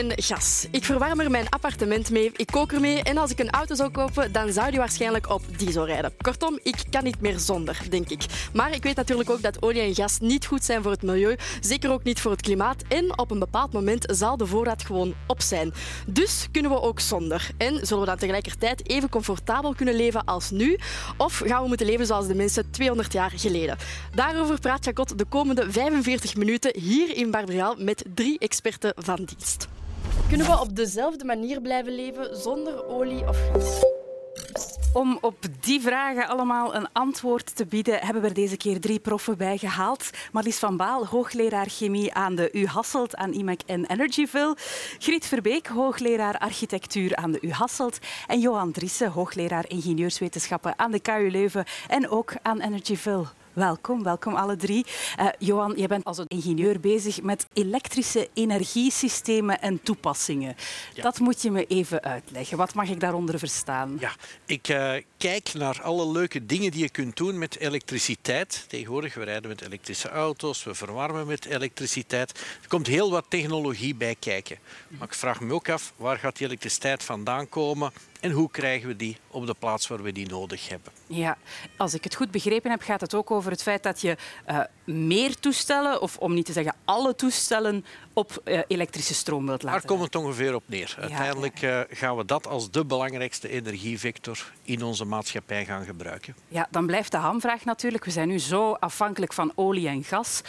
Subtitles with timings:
[0.00, 0.66] en gas.
[0.70, 3.90] Ik verwarm er mijn appartement mee, ik kook ermee en als ik een auto zou
[3.90, 6.12] kopen, dan zou die waarschijnlijk op diesel rijden.
[6.16, 8.24] Kortom, ik kan niet meer zonder, denk ik.
[8.52, 11.36] Maar ik weet natuurlijk ook dat olie en gas niet goed zijn voor het milieu,
[11.60, 15.14] zeker ook niet voor het klimaat en op een bepaald moment zal de voorraad gewoon
[15.26, 15.72] op zijn.
[16.06, 17.50] Dus kunnen we ook zonder.
[17.56, 20.78] En zullen we dan tegelijkertijd even comfortabel kunnen leven als nu?
[21.16, 23.76] Of gaan we moeten leven zoals de mensen 200 jaar geleden?
[24.14, 29.68] Daarover praat Jacot de komende 45 minuten hier in Barbrial met drie experten van dienst.
[30.28, 33.82] Kunnen we op dezelfde manier blijven leven zonder olie of gas?
[34.92, 38.98] Om op die vragen allemaal een antwoord te bieden, hebben we er deze keer drie
[38.98, 40.10] proffen bij gehaald.
[40.32, 44.56] Marlies van Baal, hoogleraar chemie aan de U Hasselt aan IMEC en Energyville.
[44.98, 47.98] Griet Verbeek, hoogleraar architectuur aan de U Hasselt.
[48.26, 53.26] En Johan Driessen, hoogleraar ingenieurswetenschappen aan de KU Leuven en ook aan Energyville.
[53.52, 54.86] Welkom, welkom alle drie.
[55.18, 60.56] Uh, Johan, je bent als ingenieur bezig met elektrische energiesystemen en toepassingen.
[60.94, 61.02] Ja.
[61.02, 62.56] Dat moet je me even uitleggen.
[62.56, 63.96] Wat mag ik daaronder verstaan?
[64.00, 64.12] Ja,
[64.46, 68.64] ik uh, kijk naar alle leuke dingen die je kunt doen met elektriciteit.
[68.68, 72.30] Tegenwoordig, we rijden met elektrische auto's, we verwarmen met elektriciteit.
[72.62, 74.58] Er komt heel wat technologie bij kijken.
[74.88, 77.92] Maar ik vraag me ook af, waar gaat die elektriciteit vandaan komen?
[78.20, 80.92] En hoe krijgen we die op de plaats waar we die nodig hebben?
[81.06, 81.38] Ja,
[81.76, 84.16] als ik het goed begrepen heb, gaat het ook over het feit dat je
[84.48, 89.62] uh, meer toestellen, of om niet te zeggen alle toestellen, op uh, elektrische stroom wilt
[89.62, 89.80] laten.
[89.80, 90.94] Daar komt het ongeveer op neer.
[90.96, 96.34] Ja, Uiteindelijk uh, gaan we dat als de belangrijkste energievector in onze maatschappij gaan gebruiken.
[96.48, 98.04] Ja, dan blijft de hamvraag natuurlijk.
[98.04, 100.40] We zijn nu zo afhankelijk van olie en gas.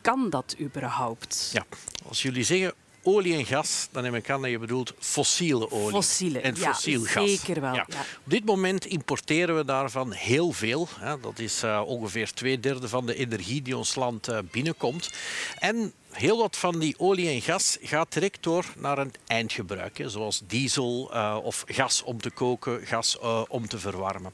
[0.00, 1.50] Kan dat überhaupt?
[1.52, 1.64] Ja,
[2.08, 5.90] als jullie zeggen olie en gas, dan neem ik aan dat je bedoelt fossiele olie
[5.90, 7.30] Fossiele, en ja, fossiel gas.
[7.30, 7.74] Zeker wel.
[7.74, 7.86] Ja.
[7.88, 8.00] Ja.
[8.00, 10.88] Op dit moment importeren we daarvan heel veel.
[11.20, 15.10] Dat is uh, ongeveer twee derde van de energie die ons land uh, binnenkomt.
[15.58, 20.08] En heel wat van die olie en gas gaat direct door naar een eindgebruik, hè,
[20.08, 24.32] zoals diesel uh, of gas om te koken, gas uh, om te verwarmen.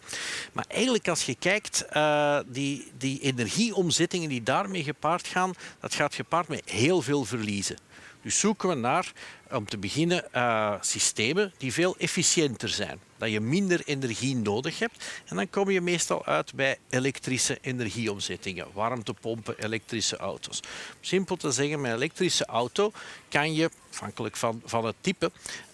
[0.52, 6.14] Maar eigenlijk als je kijkt, uh, die, die energieomzettingen die daarmee gepaard gaan, dat gaat
[6.14, 7.76] gepaard met heel veel verliezen.
[8.22, 9.12] Dus zoeken we naar,
[9.50, 12.98] om te beginnen, uh, systemen die veel efficiënter zijn.
[13.16, 15.22] Dat je minder energie nodig hebt.
[15.26, 18.66] En dan kom je meestal uit bij elektrische energieomzettingen.
[18.72, 20.60] Warmtepompen, elektrische auto's.
[21.00, 22.92] Simpel te zeggen, met een elektrische auto
[23.28, 25.30] kan je, afhankelijk van, van het type,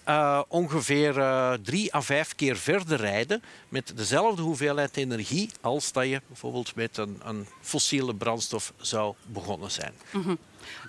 [0.07, 6.05] uh, ongeveer uh, drie à vijf keer verder rijden met dezelfde hoeveelheid energie als dat
[6.05, 9.93] je bijvoorbeeld met een, een fossiele brandstof zou begonnen zijn.
[10.11, 10.37] -hmm.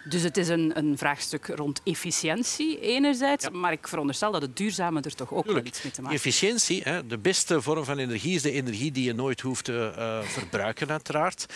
[0.04, 3.50] Dus het is een, een, vraagstuk rond efficiëntie enerzijds, ja.
[3.50, 5.64] maar ik veronderstel dat het duurzame er toch ook Tuurlijk.
[5.64, 6.26] wel iets mee te maken heeft.
[6.26, 9.92] Efficiëntie, hè, de beste vorm van energie is de energie die je nooit hoeft te
[9.98, 11.47] uh, verbruiken, uiteraard.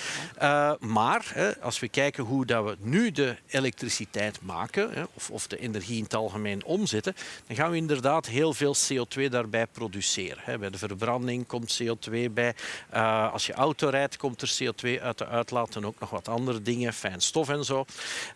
[0.42, 5.30] Uh, maar hè, als we kijken hoe dat we nu de elektriciteit maken, hè, of,
[5.30, 7.14] of, de energie in het algemeen omzetten,
[7.46, 10.42] dan gaan we inderdaad heel veel CO2 daarbij produceren.
[10.44, 10.58] Hè.
[10.58, 12.54] Bij de verbranding komt CO2 bij.
[12.94, 16.28] Uh, als je auto rijdt, komt er CO2 uit de uitlaat en ook nog wat
[16.28, 17.84] andere dingen, fijn stof en zo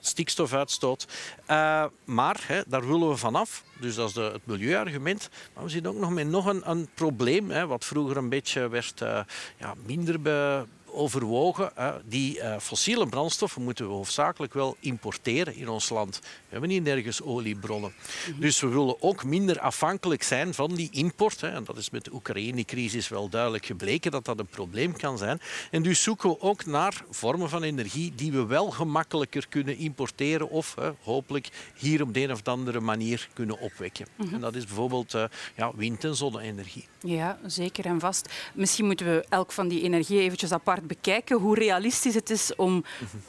[0.01, 1.07] stikstofuitstoot.
[1.51, 3.65] Uh, maar hè, daar willen we vanaf.
[3.81, 5.29] Dus dat is de, het milieuargument.
[5.55, 9.01] Maar we zitten ook nog met nog een, probleem, hè, wat vroeger een beetje werd
[9.01, 9.21] uh,
[9.57, 11.73] ja, minder be, overwogen.
[12.05, 16.21] Die uh, fossiele brandstoffen moeten we hoofdzakelijk wel importeren in ons land.
[16.21, 17.95] We hebben niet nergens oliebronnen.
[18.25, 18.41] -hmm.
[18.41, 21.41] Dus we willen ook minder afhankelijk zijn van die import.
[21.41, 21.49] Hè.
[21.49, 25.41] En dat is met de Oekraïne-crisis wel duidelijk gebleken dat dat een probleem kan zijn.
[25.71, 30.51] En dus zoeken we ook naar vormen van energie die we wel gemakkelijker kunnen importeren
[30.51, 34.07] of hopelijk hier op de een of andere manier kunnen opwekken.
[34.17, 34.35] -hmm.
[34.35, 35.25] En dat is bijvoorbeeld uh,
[35.57, 36.87] ja, wind- en zonne-energie.
[37.01, 38.33] Ja, zeker en vast.
[38.55, 42.85] Misschien moeten we elk van die energie eventjes apart bekijken hoe realistisch het is om
[43.23, 43.27] 100%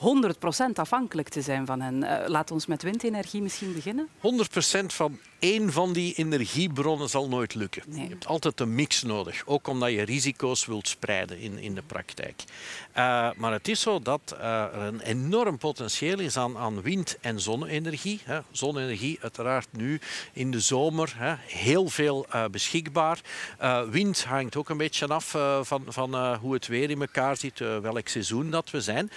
[0.74, 2.04] afhankelijk te zijn van hen.
[2.04, 4.08] Uh, laat ons met windenergie misschien beginnen.
[4.18, 7.84] 100% van één van die energiebronnen zal nooit lukken.
[7.88, 8.04] Nee.
[8.04, 11.82] Je hebt altijd een mix nodig, ook omdat je risico's wilt spreiden in, in de
[11.82, 12.44] praktijk.
[12.98, 17.18] Uh, maar het is zo dat uh, er een enorm potentieel is aan, aan wind-
[17.22, 18.20] en zonne-energie.
[18.24, 18.40] Hè.
[18.52, 20.00] Zonne-energie uiteraard nu
[20.34, 23.20] in de zomer hè, heel veel uh, beschikbaar.
[23.90, 28.08] wind hangt ook een beetje af van, van hoe het weer in elkaar zit, welk
[28.08, 29.12] seizoen dat we zijn.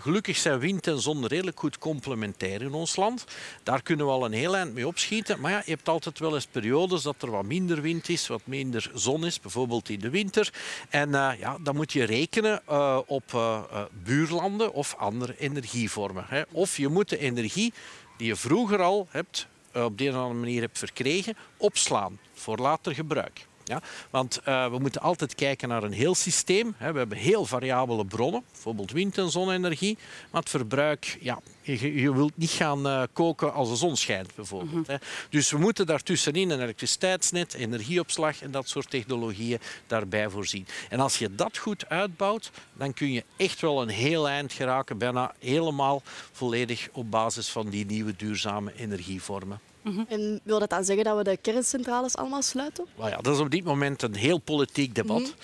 [0.00, 3.24] gelukkig zijn wind en zon redelijk goed complementair in ons land.
[3.62, 5.40] Daar kunnen we al een heel eind mee opschieten.
[5.50, 8.90] Ja, je hebt altijd wel eens periodes dat er wat minder wind is, wat minder
[8.94, 10.52] zon is, bijvoorbeeld in de winter.
[10.88, 13.62] En uh, ja, dan moet je rekenen uh, op uh,
[14.04, 16.24] buurlanden of andere energievormen.
[16.28, 16.42] Hè.
[16.50, 17.72] Of je moet de energie
[18.16, 22.58] die je vroeger al hebt, op de een of andere manier hebt verkregen, opslaan voor
[22.58, 23.46] later gebruik.
[23.64, 23.82] Ja?
[24.10, 26.74] Want we moeten altijd kijken naar een heel systeem.
[26.78, 29.98] We hebben heel variabele bronnen, bijvoorbeeld wind- en zonne-energie.
[30.30, 34.34] Maar het verbruik, ja, je, je wilt niet gaan uh, koken als de zon schijnt,
[34.34, 34.72] bijvoorbeeld.
[34.72, 34.94] Mm -hmm.
[35.00, 35.06] hè.
[35.30, 40.66] Dus we moeten daartussenin een elektriciteitsnet, energieopslag en dat soort technologieën daarbij voorzien.
[40.88, 44.98] En als je dat goed uitbouwt, dan kun je echt wel een heel eind geraken,
[44.98, 46.02] bijna helemaal
[46.32, 49.60] volledig op basis van die nieuwe duurzame energievormen.
[49.82, 50.06] -hmm.
[50.08, 52.86] En wil dat dan zeggen dat we de kerncentrales allemaal sluiten?
[52.96, 55.22] Well ja, dat is op dit moment een heel politiek debat.
[55.22, 55.34] -hmm.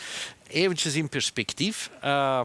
[0.47, 1.91] Eventjes in perspectief.
[2.05, 2.41] Uh,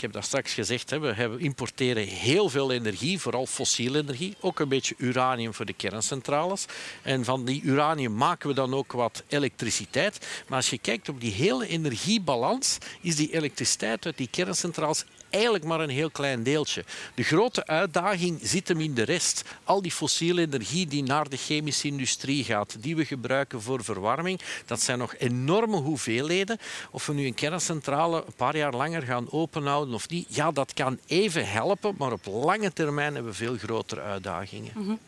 [0.00, 4.36] ik heb dat straks gezegd, we importeren heel veel energie, vooral fossiele energie.
[4.40, 6.64] Ook een beetje uranium voor de kerncentrales.
[7.02, 10.26] En van die uranium maken we dan ook wat elektriciteit.
[10.48, 15.64] Maar als je kijkt op die hele energiebalans, is die elektriciteit uit die kerncentrales eigenlijk
[15.64, 16.84] maar een heel klein deeltje.
[17.14, 19.44] De grote uitdaging zit hem in de rest.
[19.64, 24.40] Al die fossiele energie die naar de chemische industrie gaat, die we gebruiken voor verwarming,
[24.66, 26.58] dat zijn nog enorme hoeveelheden.
[26.90, 30.72] Of we nu een kerncentrale een paar jaar langer gaan openhouden of niet, ja, dat
[30.72, 34.72] kan even helpen, maar op lange termijn hebben we veel grotere uitdagingen.
[34.74, 34.98] Mm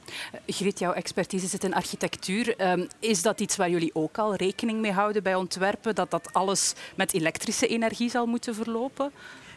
[0.82, 2.70] jouw expertise zit in architectuur.
[2.72, 6.28] Um, is dat iets waar jullie ook al rekening mee houden bij ontwerpen, dat dat
[6.32, 9.12] alles met elektrische energie zal moeten verlopen?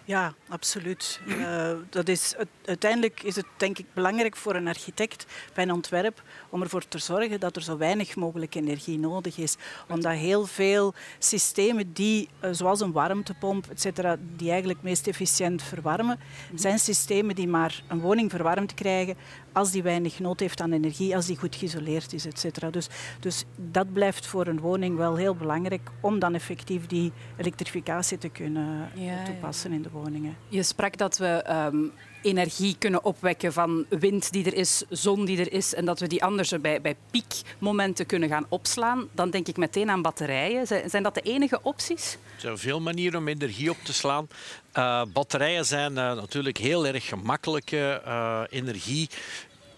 [0.07, 1.19] Ja, absoluut.
[1.28, 2.36] Uh, dat is,
[2.66, 6.98] uiteindelijk is het denk ik belangrijk voor een architect bij een ontwerp om ervoor te
[6.98, 9.56] zorgen dat er zo weinig mogelijk energie nodig is.
[9.90, 15.63] Omdat heel veel systemen die, uh, zoals een warmtepomp, et cetera, die eigenlijk meest efficiënt
[15.63, 16.19] verwarmen,
[16.56, 19.18] zijn systemen die maar een woning verwarmd krijgen
[19.56, 22.69] als die weinig nood heeft aan energie, als die goed geïsoleerd is, et cetera.
[22.69, 22.88] Dus,
[23.19, 28.30] dus dat blijft voor een woning wel heel belangrijk om dan effectief die elektrificatie te
[28.30, 29.75] kunnen ja, toepassen ja.
[29.75, 30.36] in de woningen.
[30.48, 31.92] Je sprak dat we um,
[32.25, 36.07] energie kunnen opwekken van wind die er is, zon die er is en dat we
[36.07, 39.07] die anders bij, bij piekmomenten kunnen gaan opslaan.
[39.12, 40.68] Dan denk ik meteen aan batterijen.
[40.68, 42.18] Zijn dat de enige opties?
[42.36, 44.27] Er zijn veel manieren om energie op te slaan.
[44.74, 49.10] Uh, batterijen zijn uh, natuurlijk heel erg gemakkelijke uh, energie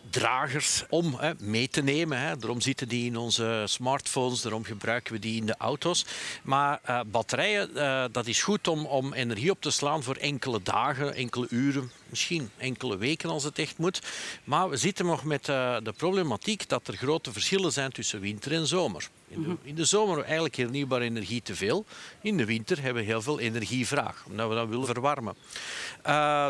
[0.10, 2.20] dragers om hè, mee te nemen.
[2.20, 2.38] Hè.
[2.38, 6.06] Daarom zitten die in onze smartphones, daarom gebruiken we die in de auto's.
[6.44, 10.62] Maar uh, batterijen, uh, dat is goed om, om energie op te slaan voor enkele
[10.64, 14.02] dagen, enkele uren, misschien enkele weken als het echt moet.
[14.44, 18.54] Maar we zitten nog met uh, de problematiek dat er grote verschillen zijn tussen winter
[18.54, 19.10] en zomer.
[19.28, 21.86] In de, in de zomer hebben we eigenlijk hernieuwbare energie te veel.
[22.22, 25.36] In de winter hebben we heel veel energievraag, omdat we dat willen verwarmen.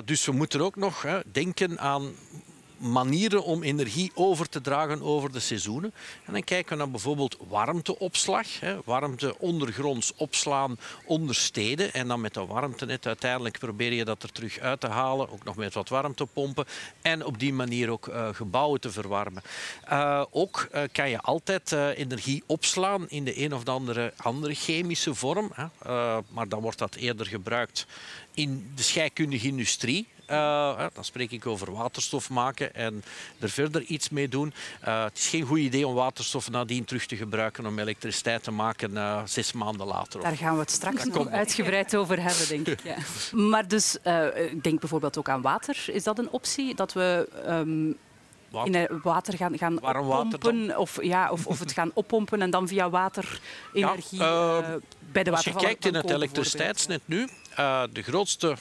[0.06, 2.15] Dus we moeten ook nog hè, denken aan
[2.77, 5.94] manieren om energie over te dragen over de seizoenen.
[6.25, 8.59] En dan kijken we naar bijvoorbeeld warmteopslag.
[8.59, 11.94] Hè, warmte ondergronds opslaan onder steden.
[11.94, 15.29] En dan met dat warmtenet uiteindelijk probeer je dat er terug uit te halen.
[15.29, 16.65] Ook nog met wat warmtepompen.
[17.01, 19.44] En op die manier ook uh, gebouwen te verwarmen.
[19.91, 24.53] Uh, ook uh, kan je altijd energie opslaan in de een of de andere, andere
[24.53, 25.51] chemische vorm.
[25.53, 25.65] Hè.
[26.29, 27.85] maar dan wordt dat eerder gebruikt
[28.33, 30.07] in de scheikundige industrie.
[30.31, 33.03] Uh, dan spreek ik over waterstof maken en
[33.39, 34.53] er verder iets mee doen.
[34.88, 38.51] Uh, het is geen goed idee om waterstof nadien terug te gebruiken om elektriciteit te
[38.51, 40.21] maken uh, zes maanden later.
[40.21, 42.83] Daar gaan we het straks nog uitgebreid over hebben, denk ik.
[42.83, 42.95] Ja.
[43.50, 43.97] Maar dus,
[44.51, 45.85] ik denk bijvoorbeeld ook aan water.
[45.88, 46.75] Is dat een optie?
[46.75, 47.29] Dat we...
[47.47, 47.97] Um,
[48.50, 48.89] Water.
[48.91, 52.89] in water gaan, gaan oppompen of, ja, of, of het gaan oppompen en dan via
[52.89, 53.39] water
[53.74, 54.75] energie ja, uh,
[55.12, 57.27] bij de Als je kijkt in het elektriciteitsnet nu,
[57.60, 58.55] uh, de grootste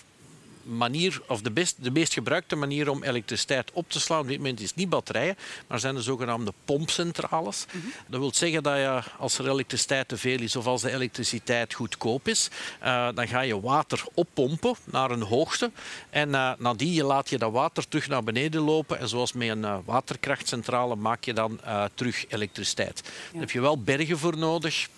[0.67, 4.37] manier, of de, best, de meest gebruikte manier om elektriciteit op te slaan op dit
[4.37, 7.67] moment is niet batterijen, maar zijn de zogenaamde pompcentrales.
[7.73, 7.93] Mm -hmm.
[8.07, 11.75] Dat wil zeggen dat je, als er elektriciteit te veel is of als de elektriciteit
[11.75, 12.49] goedkoop is,
[12.83, 15.71] uh, dan ga je water oppompen naar een hoogte
[16.11, 19.63] en uh, nadien laat je dat water terug naar beneden lopen en zoals met een
[19.63, 21.61] uh, waterkrachtcentrale maak je dan
[21.95, 23.03] terug elektriciteit.
[23.05, 23.13] Ja.
[23.33, 24.89] Daar heb je wel bergen voor nodig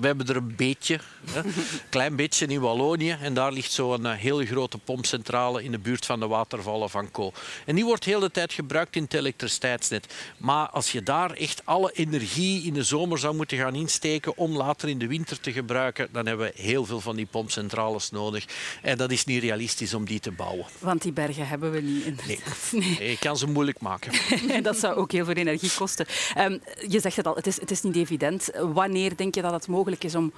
[0.00, 0.98] we hebben er een beetje,
[1.34, 1.52] een
[1.90, 3.16] klein beetje in Wallonië.
[3.20, 7.10] En daar ligt zo'n uh, hele grote pompcentrale in de buurt van de watervallen van
[7.10, 7.32] Co.
[7.66, 10.14] En die wordt de hele tijd gebruikt in het elektriciteitsnet.
[10.36, 14.56] Maar als je daar echt alle energie in de zomer zou moeten gaan insteken om
[14.56, 18.44] later in de winter te gebruiken, dan hebben we heel veel van die pompcentrales nodig.
[18.82, 20.66] En dat is niet realistisch om die te bouwen.
[20.78, 22.26] Want die bergen hebben we niet.
[22.26, 22.40] Nee.
[22.70, 23.10] nee.
[23.10, 24.12] je kan ze moeilijk maken.
[24.62, 26.06] dat zou ook heel veel energie kosten.
[26.38, 28.50] Um, je zegt het al, het is, het is niet evident.
[28.54, 30.32] Wanneer denk je dat het mogelijk mogelijk is om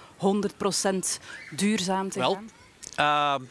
[1.16, 1.20] 100%
[1.50, 2.38] duurzaam te Wel,
[2.94, 3.40] gaan?
[3.40, 3.46] Uh,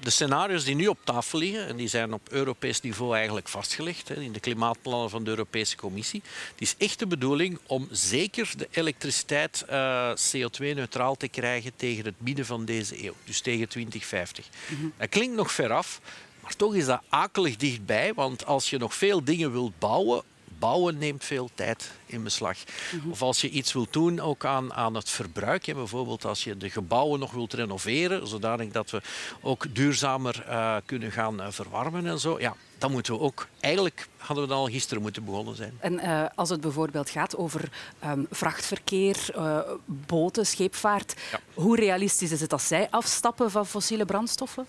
[0.00, 4.08] de scenario's die nu op tafel liggen, en die zijn op Europees niveau eigenlijk vastgelegd
[4.08, 8.52] hè, in de klimaatplannen van de Europese Commissie, het is echt de bedoeling om zeker
[8.56, 14.48] de elektriciteit uh, CO2-neutraal te krijgen tegen het midden van deze eeuw, dus tegen 2050.
[14.68, 14.92] Mm -hmm.
[14.96, 16.00] Dat klinkt nog veraf,
[16.40, 20.22] maar toch is dat akelig dichtbij, want als je nog veel dingen wilt bouwen,
[20.58, 22.58] bouwen neemt veel tijd in beslag.
[23.10, 25.66] Of als je iets wilt doen ook aan, aan het verbruik.
[25.66, 25.74] Hè.
[25.74, 29.02] Bijvoorbeeld als je de gebouwen nog wilt renoveren, zodanig dat we
[29.40, 32.40] ook duurzamer uh, kunnen gaan uh, verwarmen en zo.
[32.40, 33.46] Ja, dan moeten we ook...
[33.60, 35.76] Eigenlijk hadden we dan al gisteren moeten begonnen zijn.
[35.80, 37.70] En uh, als het bijvoorbeeld gaat over
[38.04, 39.34] um, vrachtverkeer,
[39.84, 41.40] boten, scheepvaart, ja.
[41.54, 44.66] hoe realistisch is het dat zij afstappen van fossiele brandstoffen?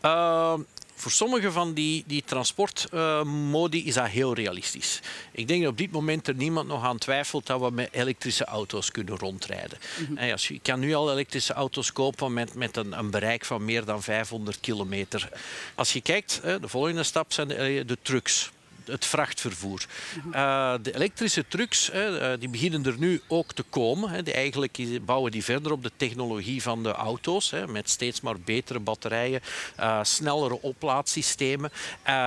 [0.00, 0.60] Ehm,
[0.96, 5.00] voor sommige van die, die transportmodi uh, is dat heel realistisch.
[5.32, 8.44] Ik denk dat op dit moment er niemand nog aan twijfelt dat we met elektrische
[8.44, 9.78] auto's kunnen rondrijden.
[9.98, 10.30] Mm -hmm.
[10.30, 13.64] als je, je kan nu al elektrische auto's kopen met, met een, een bereik van
[13.64, 15.28] meer dan 500 kilometer.
[15.74, 18.50] Als je kijkt, de volgende stap zijn de, de trucks
[18.86, 19.86] het vrachtvervoer.
[20.32, 24.24] Uh, de elektrische trucks uh, die beginnen er nu ook te komen.
[24.24, 27.52] Die eigenlijk bouwen die verder op de technologie van de auto's.
[27.68, 29.40] Met steeds maar betere batterijen,
[29.80, 31.70] uh, snellere oplaadsystemen.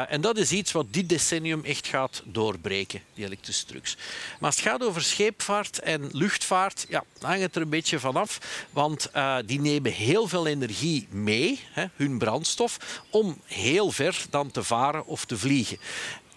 [0.07, 3.97] en dat is iets wat dit decennium echt gaat doorbreken, die elektrische trucks.
[4.39, 8.65] Maar als het gaat over scheepvaart en luchtvaart, ja, hangt het er een beetje vanaf.
[8.69, 9.11] Want
[9.45, 11.59] die nemen heel veel energie mee,
[11.95, 15.77] hun brandstof, om heel ver dan te varen of te vliegen.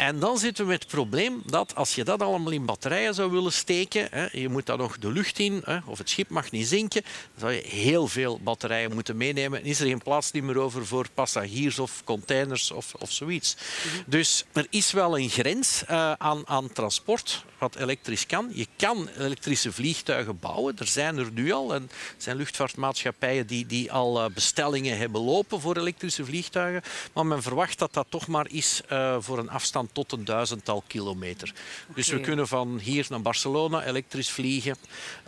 [0.02, 3.30] En dan zitten we met het probleem dat als je dat allemaal in batterijen zou
[3.30, 6.50] willen steken, hè, je moet dan nog de lucht in, hè, of het schip mag
[6.50, 9.60] niet zinken, dan zou je heel veel batterijen moeten meenemen.
[9.60, 13.56] En is er geen plaats meer over voor passagiers of containers of, of zoiets.
[14.06, 18.50] Dus er is wel een grens uh, aan, aan transport wat elektrisch kan.
[18.52, 20.78] Je kan elektrische vliegtuigen bouwen.
[20.78, 21.74] Er zijn er nu al.
[21.74, 26.82] En er zijn luchtvaartmaatschappijen die, die al uh, bestellingen hebben lopen voor elektrische vliegtuigen.
[27.12, 30.82] Maar men verwacht dat dat toch maar is uh, voor een afstand tot een duizendtal
[30.86, 31.48] kilometer.
[31.48, 31.94] Okay.
[31.94, 34.76] Dus we kunnen van hier naar Barcelona elektrisch vliegen,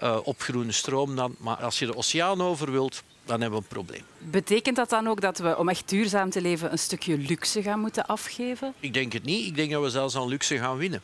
[0.02, 1.34] uh, op groene stroom dan.
[1.38, 4.02] Maar als je de oceaan over wilt, dan hebben we een probleem.
[4.18, 7.80] Betekent dat dan ook dat we, om echt duurzaam te leven, een stukje luxe gaan
[7.80, 8.74] moeten afgeven?
[8.80, 9.46] Ik denk het niet.
[9.46, 11.02] Ik denk dat we zelfs aan luxe gaan winnen.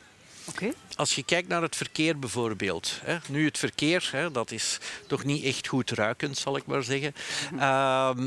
[0.54, 0.72] Okay.
[0.96, 3.00] Als je kijkt naar het verkeer bijvoorbeeld.
[3.02, 6.82] Hè, nu het verkeer, hè, dat is toch niet echt goed ruikend, zal ik maar
[6.82, 7.14] zeggen.
[7.52, 7.58] Um,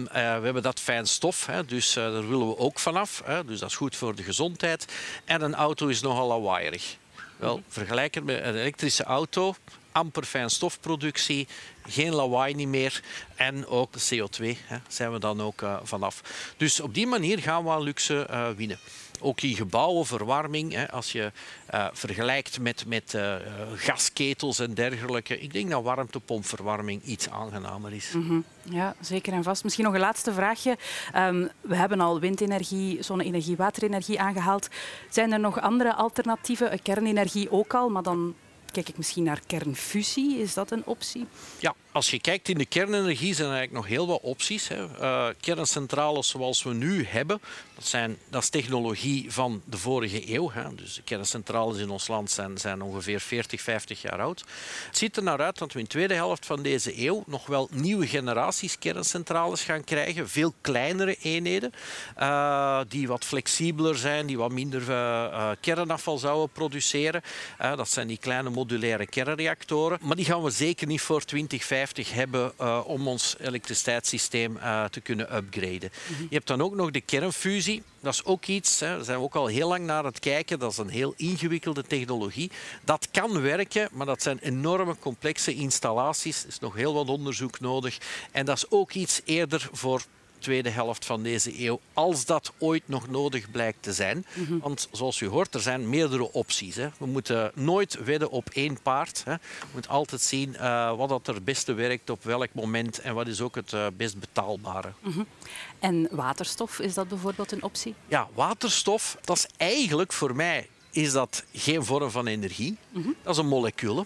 [0.02, 3.22] uh, we hebben dat fijn stof, hè, dus uh, daar willen we ook vanaf.
[3.26, 4.86] Hè, dus dat is goed voor de gezondheid.
[5.26, 6.98] En een auto is nogal lawaaierig.
[7.38, 9.56] Wel, vergelijken met een elektrische auto,
[9.92, 11.48] amper fijnstofproductie,
[11.88, 13.02] geen lawaai niet meer
[13.36, 16.22] en ook de CO2 hè, zijn we dan ook uh, vanaf.
[16.58, 18.80] Dus op die manier gaan we aan luxe uh, winnen.
[19.24, 21.32] Ook die gebouwenverwarming, hè, als je
[21.74, 23.36] uh, vergelijkt met, met uh,
[23.76, 25.40] gasketels en dergelijke.
[25.40, 28.12] Ik denk dat warmtepompverwarming iets aangenamer is.
[28.14, 28.44] Mm -hmm.
[28.62, 29.64] Ja, zeker en vast.
[29.64, 30.78] Misschien nog een laatste vraagje.
[31.16, 34.68] Um, we hebben al windenergie, zonne-energie, waterenergie aangehaald.
[35.10, 36.82] Zijn er nog andere alternatieven?
[36.82, 38.36] Kernenergie ook al, maar dan
[38.72, 40.38] kijk ik misschien naar kernfusie.
[40.38, 41.28] Is dat een optie?
[41.60, 44.68] Ja, als je kijkt in de kernenergie zijn er eigenlijk nog heel wat opties.
[44.68, 44.86] Hè.
[45.02, 47.42] Uh, kerncentrales zoals we nu hebben,
[47.76, 50.52] dat, zijn, dat is technologie van de vorige eeuw.
[50.76, 54.44] Dus de kerncentrales in ons land zijn, zijn ongeveer 40, 50 jaar oud.
[54.88, 57.46] Het ziet er naar uit dat we in de tweede helft van deze eeuw nog
[57.46, 60.30] wel nieuwe generaties kerncentrales gaan krijgen.
[60.30, 61.74] Veel kleinere eenheden,
[62.20, 67.22] uh, die wat flexibeler zijn, die wat minder uh, kernafval zouden produceren.
[67.58, 70.00] dat zijn die kleine modulaire kernreactoren.
[70.02, 74.86] Maar die gaan we zeker niet voor 20, 50 hebben uh, om ons elektriciteitssysteem uh,
[74.86, 75.92] te kunnen upgraden.
[76.08, 76.28] Mm -hmm.
[76.30, 77.84] Je hebt dan ook nog de kernfusie.
[78.00, 80.60] Dat is ook iets, hè, daar zijn we ook al heel lang naar het kijken.
[80.60, 82.52] Dat is een heel ingewikkelde technologie.
[82.84, 86.44] Dat kan werken, maar dat zijn enorme complexe installaties.
[86.44, 87.98] Er is nog heel wat onderzoek nodig.
[88.32, 90.02] En dat is ook iets eerder voor
[90.44, 94.26] tweede helft van deze eeuw, als dat ooit nog nodig blijkt te zijn.
[94.34, 94.60] Mm -hmm.
[94.60, 96.76] Want zoals u hoort, er zijn meerdere opties.
[96.76, 96.90] Hè.
[96.98, 99.22] We moeten nooit wedden op één paard.
[99.26, 99.34] Hè.
[99.34, 103.14] We moeten altijd zien uh, wat dat er het beste werkt op welk moment en
[103.14, 104.92] wat is ook het uh, best betaalbare.
[105.00, 105.28] Mm -hmm.
[105.80, 107.96] En waterstof, is dat bijvoorbeeld een optie?
[108.08, 112.78] Ja, waterstof, dat is eigenlijk voor mij is dat geen vorm van energie.
[112.90, 113.16] Mm -hmm.
[113.24, 114.06] Dat is een molecuul.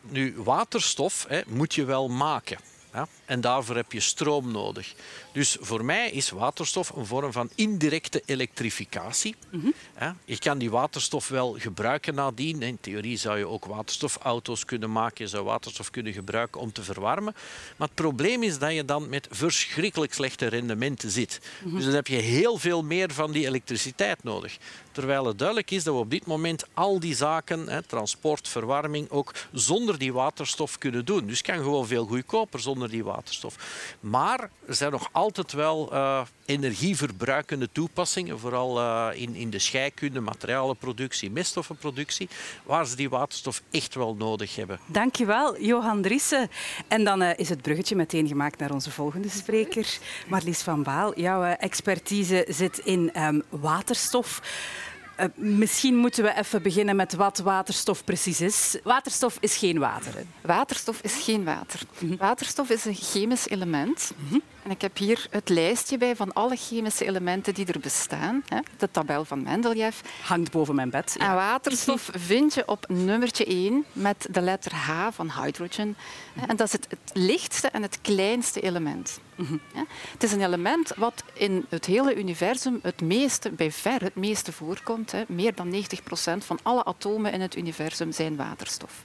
[0.00, 2.58] Nu, waterstof hè, moet je wel maken.
[2.92, 3.08] Ja?
[3.26, 4.94] En daarvoor heb je stroom nodig.
[5.32, 9.34] Dus voor mij is waterstof een vorm van indirecte elektrificatie.
[9.50, 9.74] Mm -hmm.
[9.98, 10.16] ja?
[10.24, 12.62] Je kan die waterstof wel gebruiken nadien.
[12.62, 15.24] In theorie zou je ook waterstofauto's kunnen maken.
[15.24, 17.34] Je zou waterstof kunnen gebruiken om te verwarmen.
[17.76, 21.40] Maar het probleem is dat je dan met verschrikkelijk slechte rendementen zit.
[21.40, 21.76] Mm -hmm.
[21.76, 24.56] Dus dan heb je heel veel meer van die elektriciteit nodig.
[24.92, 29.10] Terwijl het duidelijk is dat we op dit moment al die zaken, hè, transport, verwarming,
[29.10, 31.26] ook zonder die waterstof kunnen doen.
[31.26, 33.15] Dus het kan gewoon veel goedkoper zonder die waterstof.
[34.00, 40.20] Maar er zijn nog altijd wel uh, energieverbruikende toepassingen, vooral uh, in, in de scheikunde,
[40.20, 42.28] materialenproductie, meststoffenproductie,
[42.64, 44.78] waar ze die waterstof echt wel nodig hebben.
[44.86, 46.50] Dankjewel, Johan Driessen.
[46.88, 51.20] En dan uh, is het bruggetje meteen gemaakt naar onze volgende spreker, Marlies van Baal.
[51.20, 54.42] Jouw expertise zit in um, waterstof.
[55.20, 58.76] Uh, misschien moeten we even beginnen met wat waterstof precies is.
[58.82, 60.14] Waterstof is geen water.
[60.14, 60.22] Hè?
[60.40, 61.80] Waterstof is geen water.
[61.98, 62.16] Mhm.
[62.16, 64.12] Waterstof is een chemisch element.
[64.16, 64.38] Mhm.
[64.62, 68.44] En ik heb hier het lijstje bij van alle chemische elementen die er bestaan.
[68.78, 70.00] De tabel van Mendeleev.
[70.22, 71.14] Hangt boven mijn bed.
[71.18, 71.28] Ja.
[71.28, 75.96] En waterstof vind je op nummertje 1 met de letter H van hydrogen.
[76.46, 79.20] En dat is het, het lichtste en het kleinste element.
[79.36, 79.56] Mhm.
[80.12, 84.52] Het is een element wat in het hele universum het meeste, bij ver het meeste
[84.52, 85.14] voorkomt.
[85.28, 89.02] Meer dan 90 procent van alle atomen in het universum zijn waterstof.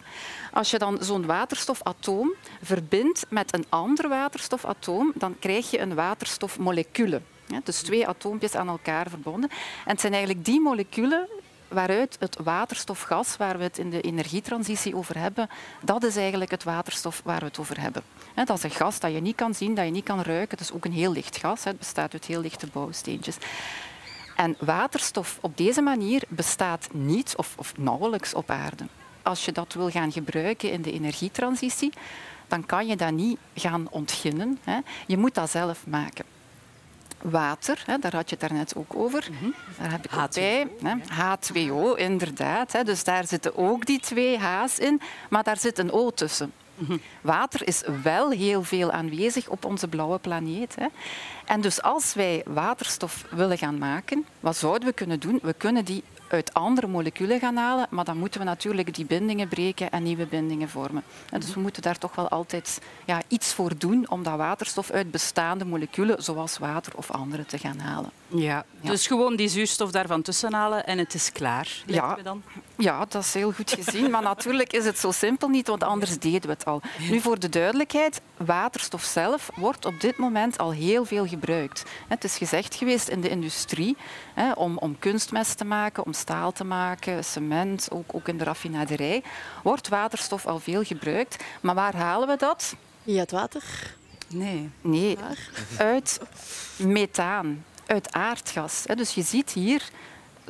[0.51, 7.21] Als je dan zo'n waterstofatoom verbindt met een ander waterstofatoom, dan krijg je een waterstofmolecule.
[7.63, 9.49] dus twee atoompjes aan elkaar verbonden.
[9.85, 11.27] En het zijn eigenlijk die moleculen
[11.71, 15.49] waaruit het waterstofgas, waar we het in de energietransitie over hebben,
[15.81, 18.03] dat is eigenlijk het waterstof waar we het over hebben.
[18.35, 20.57] Dat is een gas dat je niet kan zien, dat je niet kan ruiken.
[20.57, 21.63] Het is ook een heel licht gas.
[21.63, 23.37] Het bestaat uit heel lichte bouwsteentjes.
[24.35, 28.85] En waterstof op deze manier bestaat niet of, of nauwelijks op aarde
[29.23, 31.93] als je dat wil gaan gebruiken in de energietransitie,
[32.47, 34.59] dan kan je dat niet gaan ontginnen.
[35.07, 36.25] Je moet dat zelf maken.
[37.23, 39.27] Water, hè, daar had je het daarnet ook over.
[39.31, 39.51] Mhm.
[39.81, 40.33] Daar heb ik H2O.
[40.33, 40.67] bij.
[40.83, 40.95] Hè.
[41.35, 42.71] H2O, inderdaad.
[42.71, 42.83] Hè.
[42.83, 46.53] Dus daar zitten ook die twee H's in, maar daar zit een O tussen.
[47.21, 50.75] Water is wel heel veel aanwezig op onze blauwe planeet.
[50.75, 50.85] Hè.
[51.45, 55.39] En dus als wij waterstof willen gaan maken, wat zouden we kunnen doen?
[55.41, 59.47] We kunnen die uit andere moleculen gaan halen, maar dan moeten we natuurlijk die bindingen
[59.47, 61.03] breken en nieuwe bindingen vormen.
[61.29, 64.91] En dus we moeten daar toch wel altijd ja, iets voor doen om dat waterstof
[64.91, 68.11] uit bestaande moleculen, zoals water of andere, te gaan halen.
[68.27, 71.83] Ja, dus gewoon die zuurstof daarvan tussen halen en het is klaar.
[71.85, 72.43] Ja, dan?
[72.77, 74.09] ja, dat is heel goed gezien.
[74.09, 76.70] Maar natuurlijk is het zo simpel niet, want anders deden we het al.
[77.09, 81.83] Nu voor de duidelijkheid, waterstof zelf wordt op dit moment al heel veel gebruikt.
[82.07, 83.97] Het is gezegd geweest in de industrie
[84.55, 89.23] om, om kunstmest te maken, om staal te maken, cement, ook, ook in de raffinaderij,
[89.63, 91.43] wordt waterstof al veel gebruikt.
[91.61, 92.75] Maar waar halen we dat?
[93.03, 93.63] Via het water?
[94.27, 94.69] Nee.
[94.81, 95.17] Nee,
[95.77, 96.19] uit
[96.77, 98.83] methaan uit aardgas.
[98.95, 99.89] Dus je ziet hier,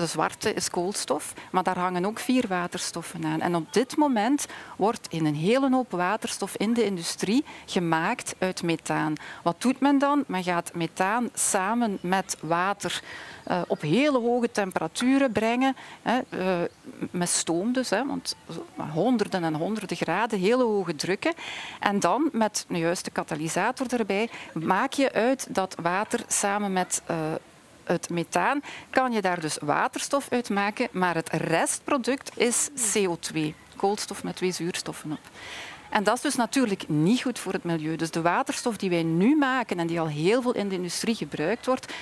[0.02, 3.42] de zwarte is koolstof, maar daar hangen ook vier waterstoffen aan.
[3.42, 4.46] En op dit moment
[4.78, 9.16] wordt in een hele hoop waterstof in de industrie gemaakt uit methaan.
[9.44, 10.24] Wat doet men dan?
[10.28, 13.02] Men gaat methaan samen met water
[13.48, 16.68] uh, op hele hoge temperaturen brengen, hè, uh,
[17.12, 18.36] met stoom dus, hè, want
[18.94, 21.34] honderden en honderden graden, hele hoge drukken.
[21.80, 27.18] En dan met een juiste katalysator erbij maak je uit dat water samen met uh,
[27.92, 33.40] het methaan, kan je daar dus waterstof uit maken, maar het restproduct is CO2,
[33.76, 35.20] koolstof met twee zuurstoffen op.
[35.90, 37.96] En dat is dus natuurlijk niet goed voor het milieu.
[37.96, 41.16] Dus de waterstof die wij nu maken en die al heel veel in de industrie
[41.16, 41.94] gebruikt wordt,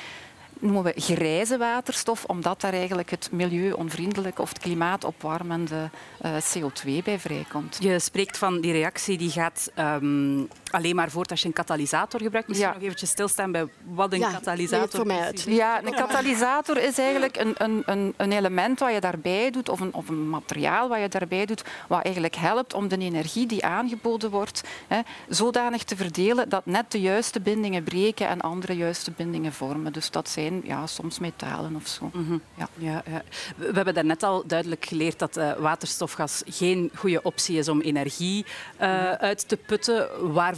[0.60, 5.90] noemen we grijze waterstof, omdat daar eigenlijk het milieuonvriendelijke of het klimaatopwarmende
[6.26, 7.78] uh, CO2 bij vrijkomt.
[7.80, 12.22] Je spreekt van die reactie die gaat um, alleen maar voort als je een katalysator
[12.22, 12.48] gebruikt.
[12.48, 12.76] Misschien ja.
[12.76, 15.44] nog eventjes stilstaan bij wat een katalysator voor mij is.
[15.44, 19.80] Ja, een katalysator is eigenlijk een, een, een, een element wat je daarbij doet, of
[19.80, 23.66] een, of een materiaal wat je daarbij doet, wat eigenlijk helpt om de energie die
[23.66, 29.12] aangeboden wordt, hè, zodanig te verdelen dat net de juiste bindingen breken en andere juiste
[29.12, 29.94] bindingen vormen.
[29.94, 32.10] Dus dat zijn ja, soms metalen of zo.
[32.14, 32.38] Mhm.
[32.56, 32.68] ja.
[32.76, 33.22] Ja, ja.
[33.56, 38.46] We hebben daarnet al duidelijk geleerd dat uh, waterstofgas geen goede optie is om energie
[38.82, 40.08] uh, uit te putten.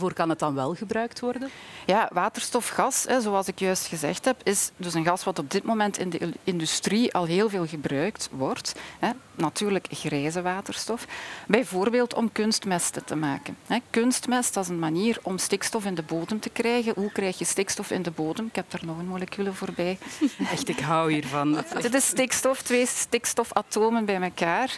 [0.02, 1.50] Waarvoor kan het dan wel gebruikt worden?
[1.86, 5.64] Ja, waterstofgas, hè, zoals ik juist gezegd heb, is dus een gas wat op dit
[5.64, 8.76] moment in de industrie al heel veel gebruikt wordt.
[9.00, 9.10] Hè.
[9.36, 11.06] Natuurlijk grijze waterstof.
[11.48, 13.58] Bijvoorbeeld om kunstmesten te maken.
[13.68, 13.78] Hè.
[13.90, 16.94] Kunstmest dat is een manier om stikstof in de bodem te krijgen.
[16.96, 18.46] Hoe krijg je stikstof in de bodem?
[18.46, 19.98] Ik heb daar nog een molecule voorbij.
[20.52, 21.54] Echt, ik hou hiervan.
[21.82, 24.78] Dit is stikstof, twee stikstofatomen bij elkaar.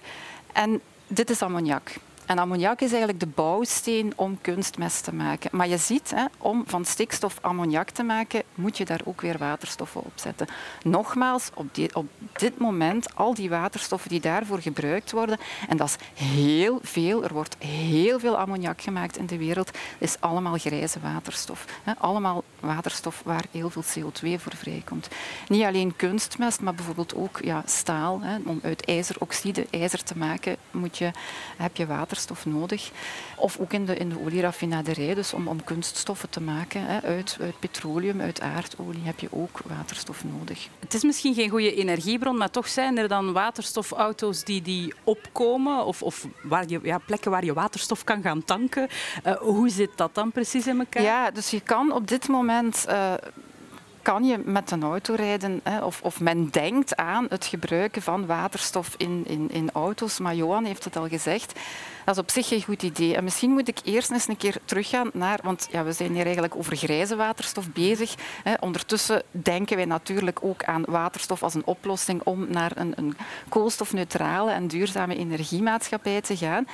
[0.53, 1.95] En dit is ammoniak.
[2.33, 5.49] En ammoniak is eigenlijk de bouwsteen om kunstmest te maken.
[5.53, 9.37] Maar je ziet, hè, om van stikstof ammoniak te maken, moet je daar ook weer
[9.37, 10.47] waterstoffen op zetten.
[10.83, 15.37] Nogmaals, op, op dit moment, al die waterstoffen die daarvoor gebruikt worden,
[15.69, 20.17] en dat is heel veel, er wordt heel veel ammoniak gemaakt in de wereld, is
[20.19, 21.65] allemaal grijze waterstof.
[21.83, 21.93] Hè.
[21.97, 25.07] Allemaal waterstof waar heel veel CO2 voor vrijkomt.
[25.47, 28.21] Niet alleen kunstmest, maar bijvoorbeeld ook ja, staal.
[28.21, 28.37] Hè.
[28.45, 31.11] Om uit ijzeroxide ijzer te maken, moet je,
[31.57, 32.91] heb je water waterstof nodig.
[33.35, 37.37] Of ook in de, in de olieraffinaderij, dus om, om kunststoffen te maken hè, uit,
[37.41, 40.67] uit petroleum, uit aardolie, heb je ook waterstof nodig.
[40.79, 45.85] Het is misschien geen goede energiebron, maar toch zijn er dan waterstofauto's die, die opkomen
[45.85, 48.87] of, of waar je, ja, plekken waar je waterstof kan gaan tanken.
[49.25, 51.03] Uh, hoe zit dat dan precies in elkaar?
[51.03, 52.85] Ja, dus je kan op dit moment...
[52.89, 53.13] Uh,
[54.03, 55.59] kan je met een auto rijden.
[55.63, 60.19] Hè, of, of men denkt aan het gebruiken van waterstof in, in, in auto's.
[60.19, 61.59] Maar Johan heeft het al gezegd.
[62.05, 63.15] Dat is op zich geen goed idee.
[63.15, 65.39] En misschien moet ik eerst eens een keer teruggaan naar...
[65.43, 68.15] Want ja, we zijn hier eigenlijk over grijze waterstof bezig.
[68.43, 68.53] Hè.
[68.59, 73.17] Ondertussen denken wij natuurlijk ook aan waterstof als een oplossing om naar een, een
[73.49, 76.67] koolstofneutrale en duurzame energiemaatschappij te gaan.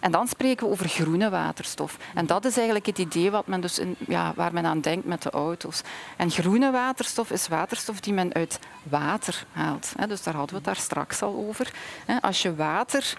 [0.00, 1.96] En dan spreken we over groene waterstof.
[2.14, 5.06] En dat is eigenlijk het idee wat men dus in, ja, waar men aan denkt
[5.06, 5.80] met de auto's.
[6.16, 9.92] En groene waterstof is waterstof die men uit water haalt.
[10.08, 11.72] Dus daar hadden we het daar straks al over.
[12.20, 13.16] Als je water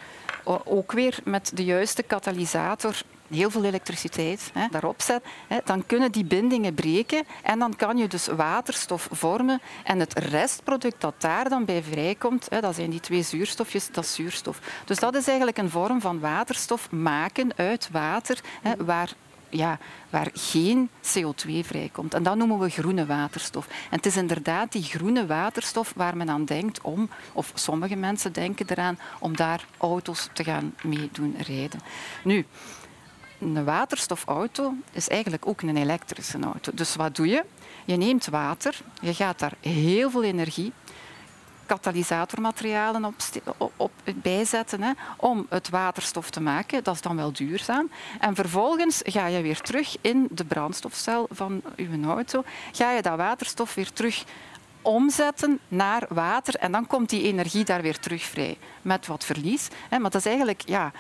[0.64, 6.12] ook weer met de juiste katalysator heel veel elektriciteit hè, daarop zet, hè, dan kunnen
[6.12, 11.50] die bindingen breken en dan kan je dus waterstof vormen en het restproduct dat daar
[11.50, 14.60] dan bij vrijkomt, hè, dat zijn die twee zuurstofjes, dat is zuurstof.
[14.86, 18.39] Dus dat is eigenlijk een vorm van waterstof maken uit water
[18.78, 19.13] waar
[19.50, 19.80] ja,
[20.10, 22.14] waar geen CO2 vrijkomt.
[22.14, 23.68] En dat noemen we groene waterstof.
[23.68, 28.34] En het is inderdaad die groene waterstof waar men aan denkt om, of sommige mensen
[28.34, 31.80] denken eraan, om daar auto's te gaan mee doen rijden.
[32.24, 32.46] Nu,
[33.40, 36.72] een waterstofauto is eigenlijk ook een elektrische auto.
[36.74, 37.44] Dus wat doe je?
[37.86, 40.74] Je neemt water, je gaat daar heel veel energie,
[41.68, 43.16] katalysatormaterialen op,
[43.78, 46.84] op, bijzetten hè, om het waterstof te maken.
[46.84, 47.90] Dat is dan wel duurzaam.
[48.20, 52.44] En vervolgens ga je weer terug in de brandstofcel van je auto.
[52.72, 54.24] Ga je dat waterstof weer terug
[54.82, 58.58] omzetten naar water en dan komt die energie daar weer terug vrij.
[58.82, 59.68] Met wat verlies.
[59.90, 60.00] Hè.
[60.00, 60.62] Maar dat is eigenlijk...
[60.66, 60.92] Ja,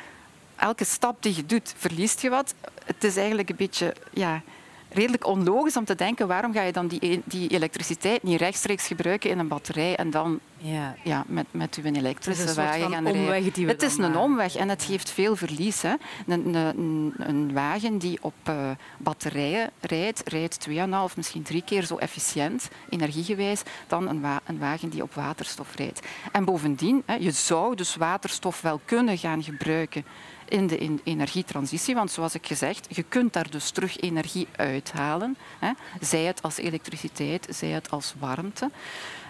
[0.55, 2.53] elke stap die je doet, verliest je wat.
[2.85, 4.41] Het is eigenlijk een beetje ja,
[4.89, 8.87] redelijk onlogisch om te denken waarom ga je dan die, e- die elektriciteit niet rechtstreeks
[8.87, 10.95] gebruiken in een batterij en dan ja.
[11.03, 13.67] Ja, met, met uw elektrische wagen gaan rijden.
[13.67, 15.81] Het is een omweg en het geeft veel verlies.
[15.81, 15.93] Hè.
[16.27, 20.75] Een, een, een, wagen die op uh, batterijen rijdt, rijdt 2,5,
[21.15, 26.07] misschien drie keer zo efficiënt, energiegewijs, dan een, wa een wagen die op waterstof rijdt.
[26.31, 30.05] En bovendien, hè, je zou dus waterstof wel kunnen gaan gebruiken
[30.49, 31.95] in de energietransitie.
[31.95, 35.37] Want zoals ik gezegd, je kunt daar dus terug energie uithalen.
[35.59, 35.71] Hè.
[36.01, 38.71] Zij het als elektriciteit, zij het als warmte.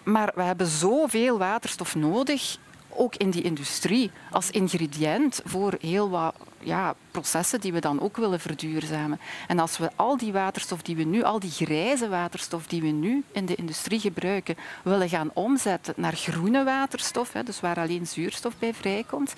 [0.04, 2.58] Maar we hebben zoveel waterstof nodig
[2.98, 8.18] ook in die industrie als ingrediënt voor heel wat ja, processen die we dan ook
[8.18, 9.20] willen verduurzamen.
[9.48, 12.88] En als we al die waterstof die we nu, al die grijze waterstof die we
[12.88, 18.08] nu in de industrie gebruiken, willen gaan omzetten naar groene waterstof, hè, dus waar alleen
[18.08, 19.34] zuurstof bij vrijkomt,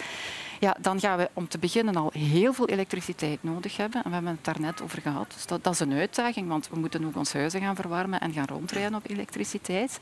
[0.60, 4.04] ja, dan gaan we om te beginnen al heel veel elektriciteit nodig hebben.
[4.04, 5.32] En we hebben het daar net over gehad.
[5.34, 8.34] Dus dat, dat is een uitdaging, want we moeten ook ons huizen gaan verwarmen en
[8.34, 10.00] gaan rondrijden op elektriciteit.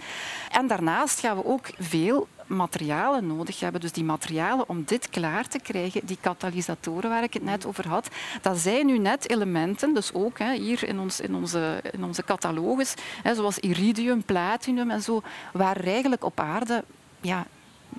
[0.52, 3.82] En daarnaast gaan we ook veel materialen nodig hebben.
[3.82, 7.88] Dus die materialen om dit klaar te krijgen, die katalysatoren waar ik het net over
[7.88, 8.08] had,
[8.42, 12.24] dat zijn nu net elementen, dus ook hè, hier in, ons, in, onze, in onze
[12.24, 12.94] catalogus,
[13.24, 15.22] hè, zoals iridium, platinum en zo,
[15.54, 16.84] waar eigenlijk op aarde
[17.22, 17.46] ja,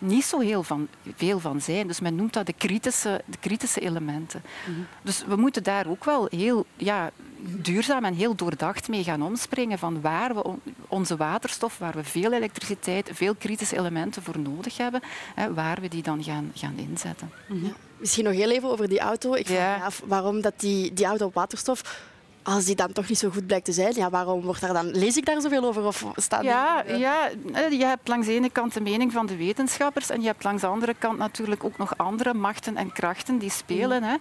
[0.01, 1.87] niet zo heel van, veel van zijn.
[1.87, 4.43] Dus men noemt dat de kritische, de kritische elementen.
[4.67, 4.79] Mhm.
[5.03, 9.79] Dus we moeten daar ook wel heel ja, duurzaam en heel doordacht mee gaan omspringen
[9.79, 10.55] van waar we
[10.89, 15.01] onze waterstof, waar we veel elektriciteit, veel kritische elementen voor nodig hebben,
[15.35, 17.31] hè, waar we die dan gaan, gaan inzetten.
[17.49, 17.67] Mhm.
[17.97, 19.35] Misschien nog heel even over die auto.
[19.35, 22.07] Ik vraag me af waarom dat die, die auto op waterstof
[22.55, 24.91] als die dan toch niet zo goed blijkt te zijn, ja, waarom wordt daar dan,
[24.91, 25.85] lees ik daar zoveel over?
[25.85, 27.31] Of staat ja, ja,
[27.71, 30.61] je hebt langs de ene kant de mening van de wetenschappers en je hebt langs
[30.61, 34.03] de andere kant natuurlijk ook nog andere machten en krachten die spelen.
[34.03, 34.17] Hè.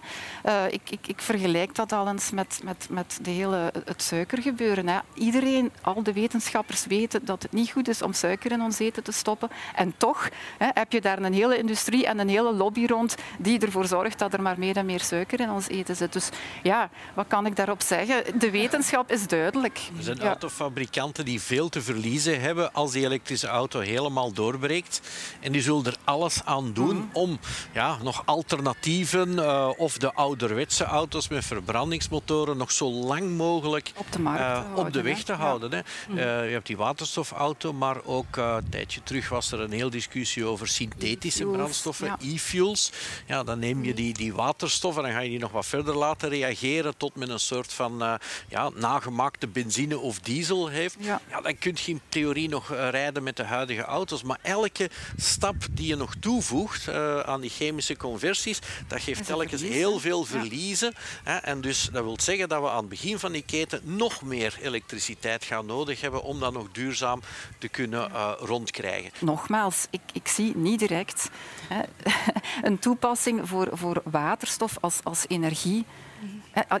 [0.46, 4.88] Uh, ik, ik, ik, vergelijk dat al eens met, met, met de hele, het suikergebeuren.
[4.88, 4.98] Hè.
[5.14, 9.02] Iedereen, al de wetenschappers weten dat het niet goed is om suiker in ons eten
[9.02, 9.50] te stoppen.
[9.74, 13.60] En toch hè, heb je daar een hele industrie en een hele lobby rond die
[13.60, 16.12] ervoor zorgt dat er maar meer en meer suiker in ons eten zit.
[16.12, 16.28] Dus
[16.62, 18.17] ja, wat kan ik daarop zeggen?
[18.38, 19.80] De wetenschap is duidelijk.
[19.96, 25.00] Er zijn autofabrikanten die veel te verliezen hebben als die elektrische auto helemaal doorbreekt.
[25.40, 27.06] En die zullen er alles aan doen mhm.
[27.12, 27.38] om
[27.72, 34.12] ja, nog alternatieven uh, of de ouderwetse auto's met verbrandingsmotoren nog zo lang mogelijk op
[34.12, 35.70] de, markt uh, op de weg te houden.
[35.72, 35.78] Hè.
[36.10, 40.44] Uh, je hebt die waterstofauto, maar ook een tijdje terug was er een heel discussie
[40.44, 42.92] over synthetische brandstoffen, e-fuels.
[43.26, 45.96] Ja, dan neem je die, die waterstof en dan ga je die nog wat verder
[45.96, 48.14] laten reageren tot met een soort van uh,
[48.48, 51.20] ja, nagemaakte benzine of diesel heeft, ja.
[51.42, 54.22] dan kun je in theorie nog eh, rijden met de huidige auto's.
[54.22, 59.62] Maar elke stap die je nog toevoegt uh, aan die chemische conversies, dat geeft telkens
[59.62, 60.94] heel veel verliezen.
[61.24, 61.36] Hè?
[61.36, 64.58] En dus dat wil zeggen dat we aan het begin van die keten nog meer
[64.62, 67.20] elektriciteit gaan nodig hebben om dat nog duurzaam
[67.58, 69.10] te kunnen uh, rondkrijgen.
[69.20, 71.30] Nogmaals, ik, ik zie niet direct
[71.68, 71.82] hè,
[72.68, 75.84] een toepassing voor, voor waterstof als, als energie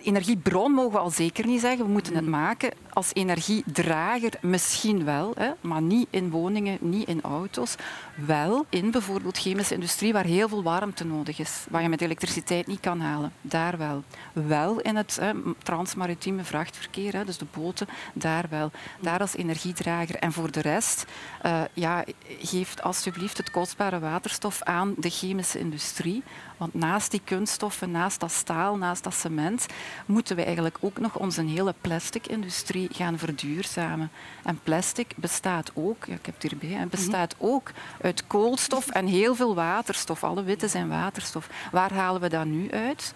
[0.02, 1.84] Energiebron mogen we al zeker niet zeggen.
[1.84, 7.22] We moeten het maken als energiedrager misschien wel, hè, maar niet in woningen, niet in
[7.22, 7.74] auto's.
[8.14, 12.66] Wel in bijvoorbeeld chemische industrie waar heel veel warmte nodig is, waar je met elektriciteit
[12.66, 13.32] niet kan halen.
[13.40, 14.02] Daar wel.
[14.32, 18.70] Wel in het hè, transmaritieme vrachtverkeer, hè, dus de boten, daar wel.
[19.00, 20.16] Daar als energiedrager.
[20.16, 21.04] En voor de rest,
[21.46, 22.04] uh, ja,
[22.40, 26.22] geef alsjeblieft het kostbare waterstof aan de chemische industrie.
[26.58, 29.66] Want naast die kunststoffen, naast dat staal, naast dat cement,
[30.06, 34.10] moeten we eigenlijk ook nog onze hele plastic-industrie gaan verduurzamen.
[34.44, 39.34] En plastic bestaat ook, ja, ik heb het hierbij, bestaat ook uit koolstof en heel
[39.34, 40.24] veel waterstof.
[40.24, 41.48] Alle witte zijn waterstof.
[41.72, 43.14] Waar halen we dat nu uit?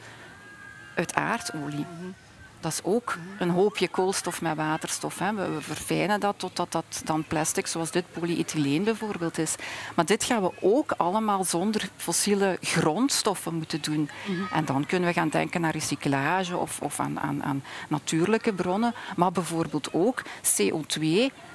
[0.95, 1.87] Uit aardolie.
[2.63, 5.19] Dat is ook een hoopje koolstof met waterstof.
[5.19, 5.35] Hè.
[5.35, 9.55] We, verfijnen dat totdat dat dan plastic, zoals dit polyethyleen bijvoorbeeld is.
[9.95, 14.11] Maar dit gaan we ook allemaal zonder fossiele grondstoffen moeten doen.
[14.27, 14.55] Mhm.
[14.55, 18.95] En dan kunnen we gaan denken naar recyclage of, of aan, aan, aan natuurlijke bronnen.
[19.17, 21.03] Maar bijvoorbeeld ook CO2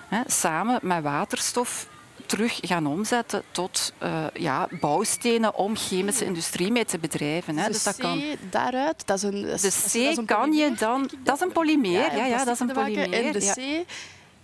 [0.07, 1.87] hè, samen met waterstof
[2.27, 7.57] terug gaan omzetten tot uh, ja, bouwstenen om chemische industrie mee te bedrijven.
[7.57, 7.67] Hè.
[7.67, 8.23] Dus, dat kan...
[8.49, 9.41] daaruit, dat is een...
[9.41, 11.09] De C kan je dan...
[11.23, 12.15] Dat is een polymeer.
[12.15, 13.13] Ja, ja, dat is een polymeer.
[13.13, 13.85] En de C...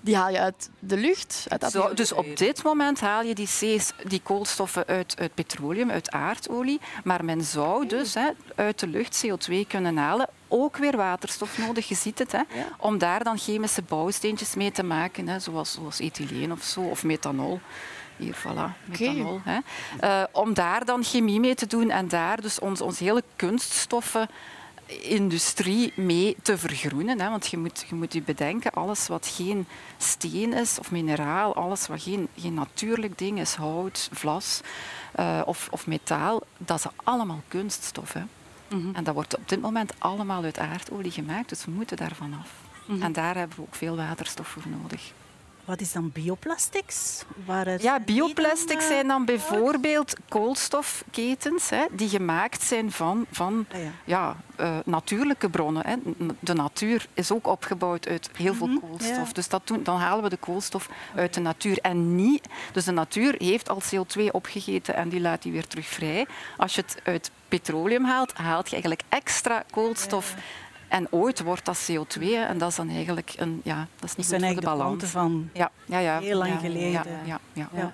[0.03, 1.45] Die haal je uit de lucht.
[1.47, 5.91] Uit Zo, dus op dit moment haal je die, C's, die koolstoffen uit, uit petroleum,
[5.91, 6.79] uit aardolie.
[7.03, 11.87] Maar men zou dus hè, uit de lucht CO2 kunnen halen ook weer waterstof nodig,
[11.87, 12.41] je ziet het, hè,
[12.77, 17.03] om daar dan chemische bouwsteentjes mee te maken, hè, zoals, zoals ethyleen of zo, of
[17.03, 17.59] methanol.
[18.17, 19.41] Hier, voilà, methanol.
[19.43, 19.57] Hè.
[20.03, 24.29] Uh, om daar dan chemie mee te doen en daar dus ons, ons hele kunststoffen
[25.01, 27.19] industrie mee te vergroenen.
[27.19, 27.29] Hè?
[27.29, 31.87] Want je moet, je moet je bedenken, alles wat geen steen is of mineraal, alles
[31.87, 34.61] wat geen, geen natuurlijk ding is, hout, vlas
[35.19, 38.13] uh, of, of metaal, dat is allemaal kunststof.
[38.13, 38.21] Hè?
[38.73, 38.95] Mhm.
[38.95, 42.51] En dat wordt op dit moment allemaal uit aardolie gemaakt, dus we moeten daarvan af.
[42.85, 43.01] Mhm.
[43.01, 45.11] En daar hebben we ook veel waterstof voor nodig.
[45.65, 47.23] Wat is dan bioplastics?
[47.77, 54.37] ja, bioplastics zijn dan bijvoorbeeld koolstofketens hè, die gemaakt zijn van, van ah, ja.
[54.59, 55.87] uh, natuurlijke bronnen.
[55.87, 55.95] Hè.
[56.39, 59.33] De natuur is ook opgebouwd uit heel veel mhm, koolstof.
[59.33, 61.77] Dus dat doen, dan halen we de koolstof uit de natuur.
[61.81, 65.87] En niet, dus de natuur heeft al CO2 opgegeten en die laat die weer terug
[65.87, 66.27] vrij.
[66.57, 70.35] Als je het uit petroleum haalt, haalt je eigenlijk extra koolstof.
[70.93, 74.29] En ooit wordt dat CO2 en dat is dan eigenlijk een, ja, dat is niet
[74.29, 75.03] dat goed voor de balans.
[75.03, 76.91] van ja, ja, ja, heel lang geleden.
[76.91, 77.93] Ja, ja, ja, ja.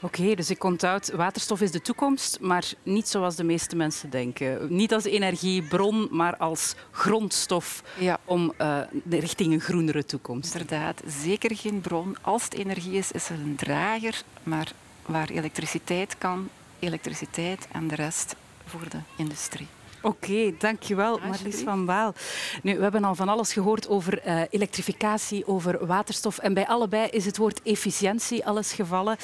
[0.00, 4.74] Oké, dus ik onthoud, waterstof is de toekomst, maar niet zoals de meeste mensen denken.
[4.76, 7.82] Niet als energiebron, maar als grondstof
[8.24, 10.52] om uh, richting een groenere toekomst.
[10.54, 12.16] Inderdaad, zeker geen bron.
[12.20, 14.72] Als het energie is, is het een drager, maar
[15.06, 18.36] waar elektriciteit kan, elektriciteit en de rest
[18.66, 19.66] voor de industrie.
[20.02, 22.14] Oké, dankjewel Marlies van Waal.
[22.62, 26.38] Nu, we hebben al van alles gehoord over uh, elektrificatie, over waterstof.
[26.38, 29.16] En bij allebei is het woord efficiëntie alles gevallen.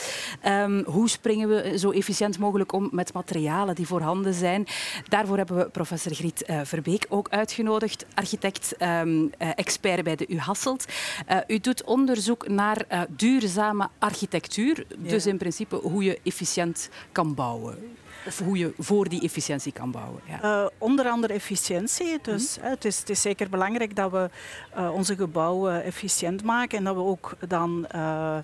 [0.47, 4.67] Um, hoe springen we zo efficiënt mogelijk om met materialen die voorhanden zijn?
[5.09, 10.27] Daarvoor hebben we professor Griet uh, Verbeek ook uitgenodigd, architect, um, uh, expert bij de
[10.29, 10.85] U Hasselt.
[11.47, 18.39] u doet onderzoek naar duurzame architectuur, dus in principe hoe je efficiënt kan bouwen of
[18.39, 20.21] hoe je voor die efficiëntie kan bouwen?
[20.27, 20.43] Ja.
[20.43, 22.19] Uh, onder andere efficiëntie.
[22.23, 22.69] Dus mhm.
[22.69, 24.31] het, is, het, is, zeker belangrijk dat we
[24.77, 28.37] uh, onze gebouwen efficiënt maken en dat we ook dan uh,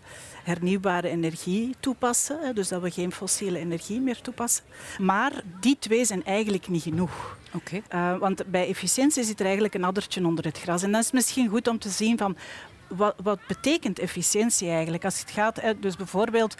[0.44, 2.54] hernieuwbare energie toepassen.
[2.54, 4.64] Dus dat we geen fossiele energie meer toepassen.
[4.98, 7.36] Maar die twee zijn eigenlijk niet genoeg.
[7.52, 8.18] Okay.
[8.18, 10.82] want bij efficiëntie zit er eigenlijk een addertje onder het gras.
[10.82, 12.36] En dat is misschien goed om te zien van
[12.88, 15.04] wat, wat, betekent efficiëntie eigenlijk?
[15.04, 16.54] Als het gaat, dus bijvoorbeeld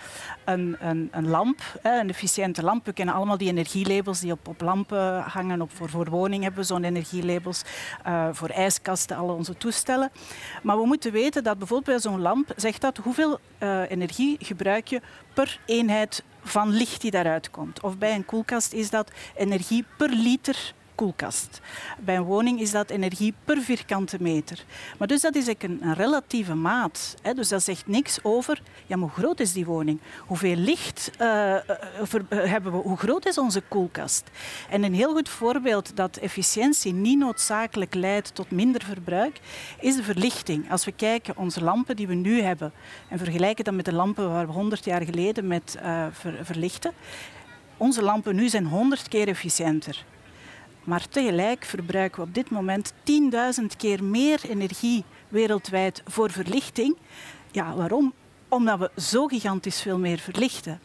[0.44, 2.86] een, een, een lamp, een efficiënte lamp.
[2.86, 5.60] We kennen allemaal die energielabels die op, op lampen hangen.
[5.60, 7.62] Op, voor, voor woning hebben we zo'n energielabels.
[8.06, 10.10] Uh, voor ijskasten, alle onze toestellen.
[10.62, 14.86] Maar we moeten weten dat bijvoorbeeld bij zo'n lamp zegt dat hoeveel uh, energie gebruik
[14.88, 15.00] je
[15.34, 17.80] per eenheid van licht die daaruit komt.
[17.80, 21.60] Of bij een koelkast is dat energie per liter koelkast.
[21.98, 24.64] Bij een woning is dat energie per vierkante meter.
[24.98, 27.14] Maar dus dat is een, een relatieve maat.
[27.22, 27.34] Hè.
[27.34, 30.00] Dus dat zegt niks over ja, hoe groot is die woning?
[30.26, 31.56] Hoeveel licht uh,
[32.28, 32.78] hebben we?
[32.78, 34.30] Hoe groot is onze koelkast?
[34.70, 39.40] En een heel goed voorbeeld dat efficiëntie niet noodzakelijk leidt tot minder verbruik,
[39.80, 40.70] is de verlichting.
[40.70, 42.72] Als we kijken, onze lampen die we nu hebben,
[43.08, 46.06] en vergelijken dat met de lampen waar we 100 jaar geleden met uh,
[46.42, 46.92] verlichten,
[47.76, 50.04] onze lampen nu zijn 100 keer efficiënter.
[50.84, 52.92] Maar tegelijk verbruiken we op dit moment
[53.60, 56.96] 10.000 keer meer energie wereldwijd voor verlichting.
[57.50, 58.12] Ja, waarom?
[58.48, 60.80] Omdat we zo gigantisch veel meer verlichten.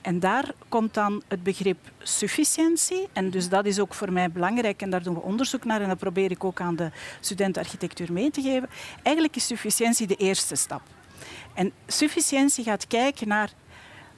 [0.00, 3.08] En daar komt dan het begrip sufficiëntie.
[3.12, 5.88] En dus dat is ook voor mij belangrijk en daar doen we onderzoek naar en
[5.88, 8.68] dat probeer ik ook aan de studenten architectuur mee te geven.
[9.02, 10.82] Eigenlijk is sufficiëntie de eerste stap.
[11.54, 13.52] En sufficiëntie gaat kijken naar,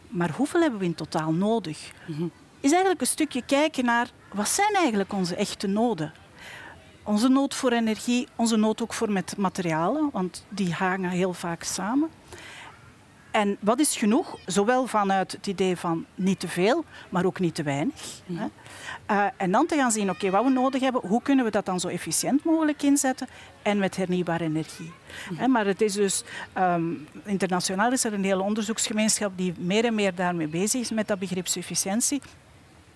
[0.08, 1.92] maar hoeveel hebben we in totaal nodig?
[2.60, 6.12] Is eigenlijk een stukje kijken naar, wat zijn eigenlijk onze echte noden?
[7.02, 11.62] Onze nood voor energie, onze nood ook voor met materialen, want die hangen heel vaak
[11.62, 12.10] samen.
[13.30, 14.38] En wat is genoeg?
[14.46, 18.20] Zowel vanuit het idee van niet te veel, maar ook niet te weinig.
[18.32, 18.46] Hè.
[19.10, 21.66] Uh, en dan te gaan zien, oké, wat we nodig hebben, hoe kunnen we dat
[21.66, 23.28] dan zo efficiënt mogelijk inzetten
[23.62, 24.92] en met hernieuwbare energie.
[25.30, 25.50] Mm.
[25.50, 26.24] Maar het is dus,
[26.58, 31.08] um, internationaal is er een hele onderzoeksgemeenschap die meer en meer daarmee bezig is met
[31.08, 32.20] dat begrip sufficiëntie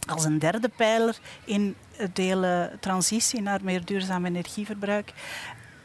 [0.06, 1.76] als een derde pijler in
[2.12, 5.12] de hele transitie naar meer duurzaam energieverbruik.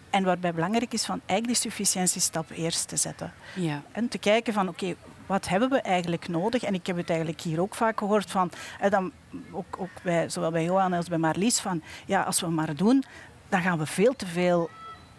[0.10, 3.34] En waarbij belangrijk is van eigenlijk die sufficiëntiestap eerst te zetten.
[3.56, 3.82] Ja.
[3.92, 6.64] En te kijken van oké, wat hebben we eigenlijk nodig?
[6.64, 8.52] En ik heb het eigenlijk hier ook vaak gehoord van,
[8.90, 9.12] dan,
[9.52, 13.04] ook, ook bij, zowel bij Johan als bij Marlies, van ja, als we maar doen,
[13.50, 14.70] dan gaan we veel te veel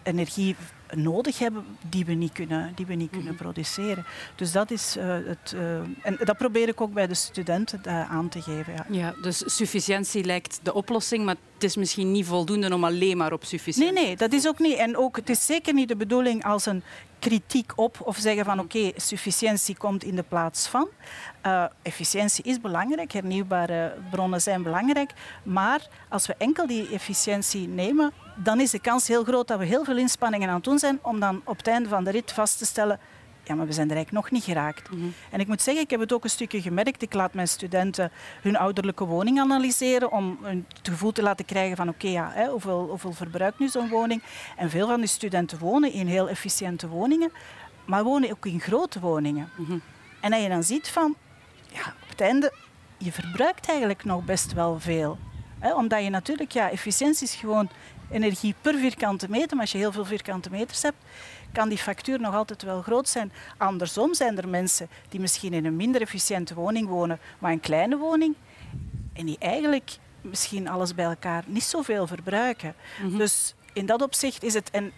[0.02, 0.56] energie
[0.96, 3.42] nodig hebben die we niet kunnen, die we niet kunnen mhm.
[3.42, 4.04] produceren.
[4.34, 5.52] Dus dat is uh, het.
[5.54, 8.72] Uh, en dat probeer ik ook bij de studenten uh, aan te geven.
[8.72, 8.84] Ja.
[8.88, 13.32] ja, dus sufficiëntie lijkt de oplossing, maar het is misschien niet voldoende om alleen maar
[13.32, 13.92] op sufficiëntie.
[13.94, 14.76] Nee, nee, dat is ook niet.
[14.76, 16.82] En ook, het is zeker niet de bedoeling als een
[17.18, 20.88] kritiek op of zeggen van oké, okay, sufficiëntie komt in de plaats van.
[21.46, 28.12] Uh, efficiëntie is belangrijk, hernieuwbare bronnen zijn belangrijk, maar als we enkel die efficiëntie nemen,
[28.36, 30.98] dan is de kans heel groot dat we heel veel inspanningen aan het doen zijn
[31.02, 33.00] om dan op het einde van de rit vast te stellen
[33.44, 34.90] ja, maar we zijn er eigenlijk nog niet geraakt.
[34.90, 35.06] Mhm.
[35.30, 37.02] En ik moet zeggen, ik heb het ook een stukje gemerkt.
[37.02, 38.10] Ik laat mijn studenten
[38.42, 42.86] hun ouderlijke woning analyseren om een gevoel te laten krijgen van oké, ja, hè, hoeveel,
[42.88, 44.22] hoeveel verbruikt nu zo'n woning?
[44.56, 47.32] En veel van die studenten wonen in heel efficiënte woningen,
[47.84, 49.50] maar wonen ook in grote woningen.
[49.56, 49.78] Mhm.
[50.20, 51.14] En dat je dan ziet van,
[51.68, 52.52] ja, op het einde,
[52.98, 55.18] je verbruikt eigenlijk nog best wel veel.
[55.58, 57.68] Hè, omdat je natuurlijk, ja, efficiëntie is gewoon
[58.12, 59.50] energie per vierkante meter.
[59.50, 60.96] Maar als je heel veel vierkante meters hebt,
[61.52, 63.32] kan die factuur nog altijd wel groot zijn.
[63.56, 67.96] Andersom zijn er mensen die misschien in een minder efficiënte woning wonen, maar een kleine
[67.96, 68.34] woning.
[69.12, 72.74] En die eigenlijk misschien alles bij elkaar niet zoveel verbruiken.
[73.02, 73.16] Mhm.
[73.16, 74.92] Dus in dat opzicht is het, en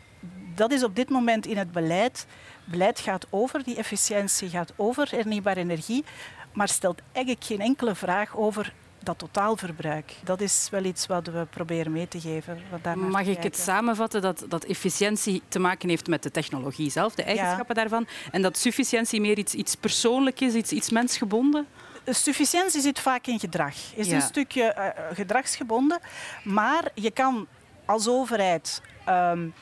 [0.54, 2.26] dat is op dit moment in het beleid,
[2.64, 6.04] beleid gaat over die efficiëntie, gaat over hernieuwbare energie,
[6.52, 8.72] maar stelt eigenlijk geen enkele vraag over
[9.04, 10.14] dat totaalverbruik.
[10.24, 12.62] Dat is wel iets wat we proberen mee te geven.
[12.94, 17.22] Mag ik het samenvatten dat, dat efficiëntie te maken heeft met de technologie zelf, de
[17.22, 21.66] eigenschappen daarvan, en dat sufficiëntie meer iets, iets persoonlijk is, iets, iets mensgebonden?
[22.06, 23.74] Sufficiëntie zit vaak in gedrag.
[23.94, 26.00] Is een stukje uh, gedragsgebonden,
[26.44, 27.46] maar je kan
[27.84, 29.54] als overheid um,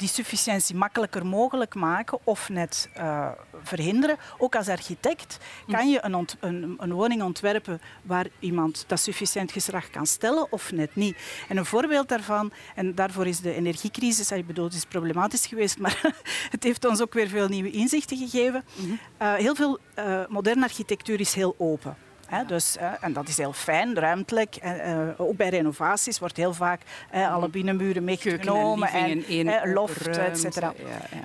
[0.00, 3.28] die sufficiëntie makkelijker mogelijk maken of net uh,
[3.62, 4.16] verhinderen.
[4.38, 9.90] Ook als architect kan je een, een, een, woning ontwerpen waar iemand dat sufficiënt gedrag
[9.90, 11.16] kan stellen of net niet.
[11.48, 15.78] En een voorbeeld daarvan, en daarvoor is de energiecrisis, ik bedoel, het is problematisch geweest,
[15.78, 16.00] maar
[16.54, 18.64] het heeft ons ook weer veel nieuwe inzichten gegeven.
[18.74, 21.96] Mm heel veel uh, moderne architectuur is heel open.
[22.30, 24.58] Hè, dus, en dat is heel fijn, ruimtelijk.
[24.64, 26.80] Uh, ook bij renovaties wordt heel vaak
[27.12, 30.72] alle binnenmuren meegenomen en, en loft, et cetera.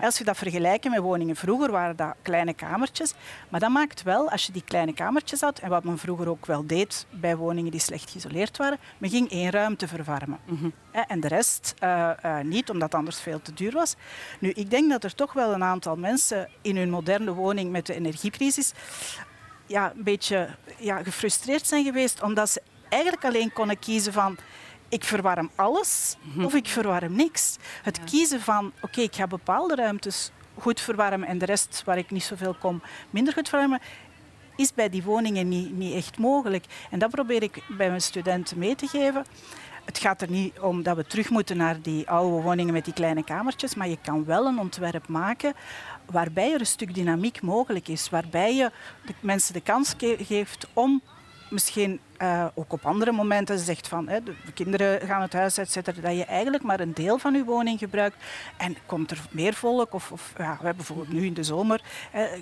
[0.02, 3.14] Als je dat vergelijkt met woningen vroeger, waren dat kleine kamertjes.
[3.50, 6.46] Maar dat maakt wel, als je die kleine kamertjes had, en wat men vroeger ook
[6.46, 10.40] wel deed bij woningen die slecht geïsoleerd waren, men ging één ruimte verwarmen.
[10.46, 10.74] Mm
[11.08, 13.96] En de rest uh, uh, niet, omdat het anders veel te duur was.
[14.40, 17.86] Nu, ik denk dat er toch wel een aantal mensen in hun moderne woning met
[17.86, 18.74] de energiecrisis
[19.66, 24.38] ja, een beetje ja, gefrustreerd zijn geweest, omdat ze eigenlijk alleen konden kiezen van
[24.90, 27.58] ik verwarm alles of ik verwarm niks.
[27.84, 32.12] Het kiezen van oké, ik ga bepaalde ruimtes goed verwarmen en de rest waar ik
[32.12, 33.82] niet zoveel kom minder goed verwarmen,
[34.56, 36.66] is bij die woningen niet, niet echt mogelijk.
[36.92, 39.26] En dat probeer ik bij mijn studenten mee te geven.
[39.86, 42.94] Het gaat er niet om dat we terug moeten naar die oude woningen met die
[42.94, 45.54] kleine kamertjes, maar je kan wel een ontwerp maken
[46.12, 48.72] waarbij er een stuk dynamiek mogelijk is, waarbij je
[49.06, 51.02] de mensen de kans geeft om
[51.50, 56.02] misschien uh, ook op andere momenten zegt van hè, de kinderen gaan het huis uitzetten,
[56.02, 58.24] dat je eigenlijk maar een deel van je woning gebruikt.
[58.58, 61.82] En komt er meer volk, of, of ja, bijvoorbeeld nu in de zomer,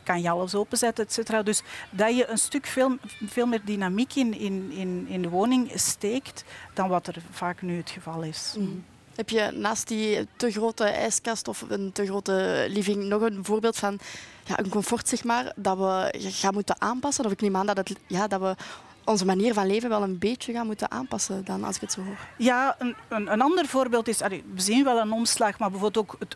[0.03, 1.45] kan je alles openzetten, et.
[1.45, 5.71] Dus dat je een stuk veel, veel meer dynamiek in, in, in, in de woning
[5.75, 6.43] steekt
[6.73, 8.55] dan wat er vaak nu het geval is.
[8.57, 8.83] Mm.
[9.15, 13.77] Heb je naast die te grote ijskast of een te grote living nog een voorbeeld
[13.77, 13.99] van
[14.45, 17.25] ja, een comfort, zeg maar, dat we gaan moeten aanpassen?
[17.25, 18.55] Of ik neem aan dat, ja, dat we
[19.03, 22.01] onze manier van leven wel een beetje gaan moeten aanpassen dan, als ik het zo
[22.03, 22.17] hoor.
[22.37, 26.15] Ja, een, een, een ander voorbeeld is, we zien wel een omslag, maar bijvoorbeeld ook
[26.19, 26.35] het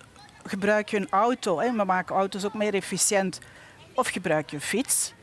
[0.50, 1.60] gebruik je een auto.
[1.60, 1.72] Hè.
[1.72, 3.40] We maken auto's ook meer efficiënt.
[3.94, 5.14] Of gebruik je een fiets.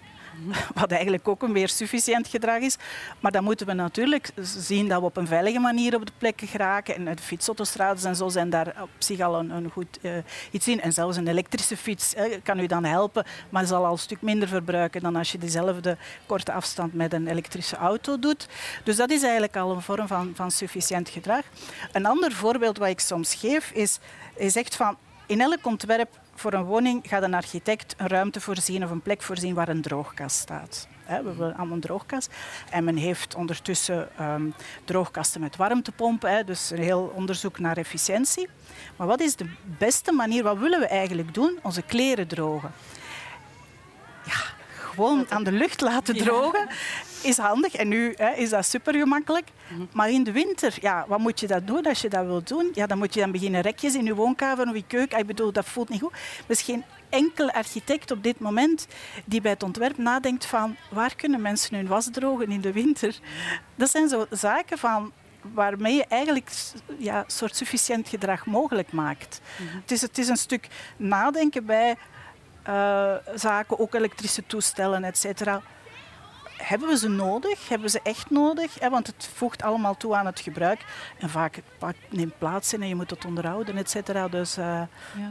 [0.81, 2.77] wat eigenlijk ook een weer sufficiënt gedrag is.
[3.21, 6.47] Maar dan moeten we natuurlijk zien dat we op een veilige manier op de plekken
[6.47, 6.95] geraken.
[6.95, 10.13] En de fietsautostrades en zo zijn daar op zich al een, een goed uh,
[10.51, 10.81] iets in.
[10.81, 14.49] En zelfs een elektrische fiets kan u dan helpen, maar zal al een stuk minder
[14.49, 18.49] verbruiken dan als je dezelfde korte afstand met een elektrische auto doet.
[18.85, 21.43] Dus dat is eigenlijk al een vorm van, van sufficiënt gedrag.
[21.93, 23.99] Een ander voorbeeld wat ik soms geef is,
[24.39, 28.85] je zegt van in elk ontwerp voor een woning gaat een architect een ruimte voorzien
[28.85, 30.89] of een plek voorzien waar een droogkast staat.
[31.07, 32.31] We hebben allemaal een droogkast.
[32.71, 34.55] En men heeft ondertussen um,
[34.85, 38.49] droogkasten met warmtepompen, dus een heel onderzoek naar efficiëntie.
[38.97, 41.59] Maar wat is de beste manier, wat willen we eigenlijk doen?
[41.63, 42.73] Onze kleren drogen.
[44.95, 46.69] Gewoon aan de lucht laten drogen
[47.23, 47.75] is handig.
[47.75, 49.49] En nu hè, is dat super gemakkelijk.
[49.93, 52.71] Maar in de winter, ja, wat moet je dat doen als je dat wilt doen?
[52.73, 55.19] Ja, dan moet je dan beginnen rekjes in je woonkamer of je keuken.
[55.19, 56.13] Ik bedoel, dat voelt niet goed.
[56.47, 58.87] Is geen enkele architect op dit moment
[59.25, 63.19] die bij het ontwerp nadenkt van waar kunnen mensen hun was drogen in de winter.
[63.75, 65.13] Dat zijn zo zaken van
[65.53, 66.51] waarmee je eigenlijk
[66.99, 69.41] ja, soort sufficiënt gedrag mogelijk maakt.
[69.57, 71.97] het, is, het is een stuk nadenken bij
[72.69, 75.63] uh, zaken, ook elektrische toestellen, et cetera
[76.57, 77.69] hebben we ze nodig?
[77.69, 78.79] Hebben we ze echt nodig?
[78.89, 80.85] want het voegt allemaal toe aan het gebruik.
[81.19, 84.29] En vaak neemt plaats in en je moet het onderhouden, et cetera.
[84.29, 85.29] Dus, uh, ja.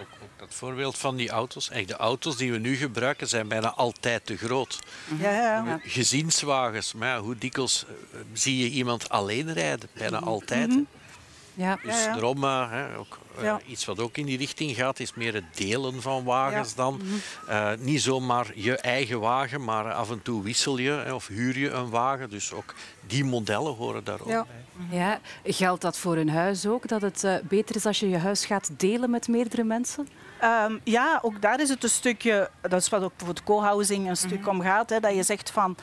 [0.00, 1.68] Ook, ook, dat voorbeeld van die auto's.
[1.68, 4.78] de auto's die we nu gebruiken zijn bijna altijd te groot.
[5.18, 5.80] Ja, ja.
[5.82, 9.88] Gezinswagens, maar hoe dikwijls eh, zie je iemand alleen rijden?
[9.94, 10.68] Bijna altijd.
[10.68, 10.86] Mm
[11.60, 11.78] ja.
[11.82, 15.34] Dus ja, daarom uh, ook, uh, iets wat ook in die richting gaat, is meer
[15.34, 16.94] het delen van wagens dan.
[16.94, 17.84] Mm -hmm.
[17.84, 21.90] niet zomaar je eigen wagen, maar af en toe wissel je of huur je een
[21.90, 22.30] wagen.
[22.30, 22.74] Dus ook
[23.06, 24.44] die modellen horen daar ook bij.
[24.90, 26.88] Ja, geldt dat voor een huis ook?
[26.88, 30.08] Dat het beter is als je je huis gaat delen met meerdere mensen?
[30.44, 34.16] Um, ja, ook daar is het een stukje, dat is wat ook bijvoorbeeld co-housing een
[34.16, 34.48] stuk mm -hmm.
[34.48, 35.76] om gaat, hè, dat je zegt van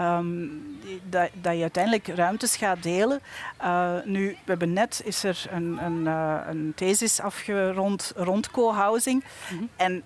[0.00, 3.20] um, dat, dat je uiteindelijk ruimtes gaat delen.
[3.62, 9.24] Uh, nu, we hebben net is er een, een, uh, een thesis afgerond rond co-housing.
[9.50, 9.68] Mm -hmm.
[9.76, 10.02] En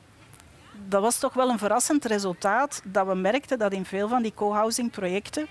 [0.89, 4.35] dat was toch wel een verrassend resultaat dat we merkten dat in veel van die
[4.35, 5.47] co-housing projecten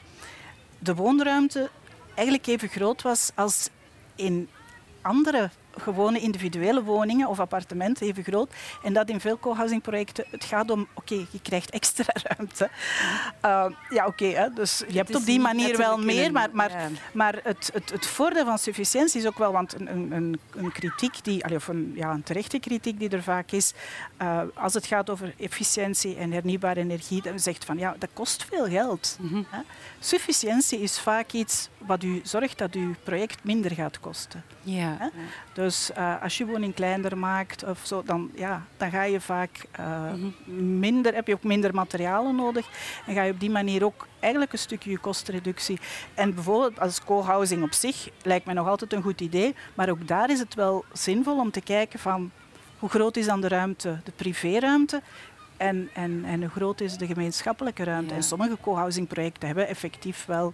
[0.79, 1.69] de woonruimte
[2.13, 3.69] eigenlijk even groot was als
[4.15, 4.49] in
[5.01, 8.53] andere gewone individuele woningen of appartementen even groot.
[8.83, 12.69] En dat in veel co-housing projecten, het gaat om, oké, okay, je krijgt extra ruimte.
[13.45, 16.87] Uh, ja, oké, okay, dus je hebt op die manier wel meer, maar, maar, ja.
[17.13, 21.23] maar het, het, het voordeel van sufficiëntie is ook wel, want een, een, een kritiek,
[21.23, 23.73] die, of een, ja, een terechte kritiek die er vaak is,
[24.21, 28.45] uh, als het gaat over efficiëntie en hernieuwbare energie, dan zegt van, ja, dat kost
[28.49, 29.17] veel geld.
[29.19, 29.63] Mm -hmm.
[29.99, 34.43] Sufficiëntie is vaak iets wat u zorgt dat uw project minder gaat kosten.
[34.61, 35.11] Ja.
[35.53, 39.65] Dus uh, als je woning kleiner maakt of zo, dan, ja, dan ga je vaak
[39.79, 40.79] uh, mm-hmm.
[40.79, 42.67] minder, heb je ook minder materialen nodig
[43.05, 45.79] en ga je op die manier ook eigenlijk een stukje kostenreductie.
[46.13, 50.07] En bijvoorbeeld als co-housing op zich lijkt mij nog altijd een goed idee, maar ook
[50.07, 52.31] daar is het wel zinvol om te kijken van
[52.79, 55.01] hoe groot is dan de ruimte, de privéruimte
[55.57, 58.09] en, en, en hoe groot is de gemeenschappelijke ruimte.
[58.09, 58.15] Ja.
[58.15, 60.53] En sommige co-housing projecten hebben effectief wel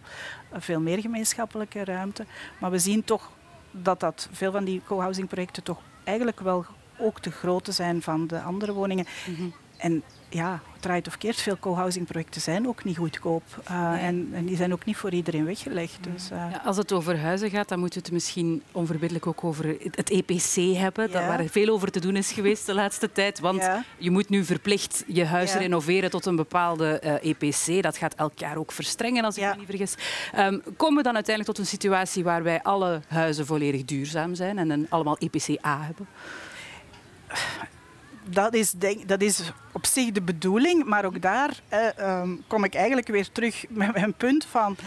[0.54, 2.26] veel meer gemeenschappelijke ruimte.
[2.60, 3.32] Maar we zien toch
[3.72, 6.66] dat, dat veel van die co-housing projecten toch eigenlijk wel
[7.00, 9.06] ook de grootte zijn van de andere woningen.
[9.28, 9.54] Mm -hmm.
[9.80, 13.44] En ja, draait of keert, veel co-housing projecten zijn ook niet goedkoop.
[13.72, 14.00] Uh, nee.
[14.00, 15.98] en, en, die zijn ook niet voor iedereen weggelegd.
[16.14, 16.38] Dus, uh.
[16.52, 20.10] ja, als het over huizen gaat, dan moeten we het misschien onverbiddelijk ook over het
[20.10, 21.12] EPC hebben.
[21.12, 21.28] Ja.
[21.28, 23.40] Waar veel over te doen is geweest de laatste tijd.
[23.40, 23.84] Want ja.
[23.98, 27.84] je moet nu verplicht je huis renoveren tot een bepaalde uh, EPC.
[27.84, 29.96] Dat gaat elk jaar ook verstrengen, als ik me niet vergis.
[30.38, 34.70] Um, komen we dan uiteindelijk tot een situatie waarbij alle huizen volledig duurzaam zijn en
[34.70, 36.08] een, allemaal EPC A hebben?
[38.34, 42.64] Dat is, denk, dat is op zich de bedoeling, maar ook daar eh, um, kom
[42.64, 44.78] ik eigenlijk weer terug met mijn punt van...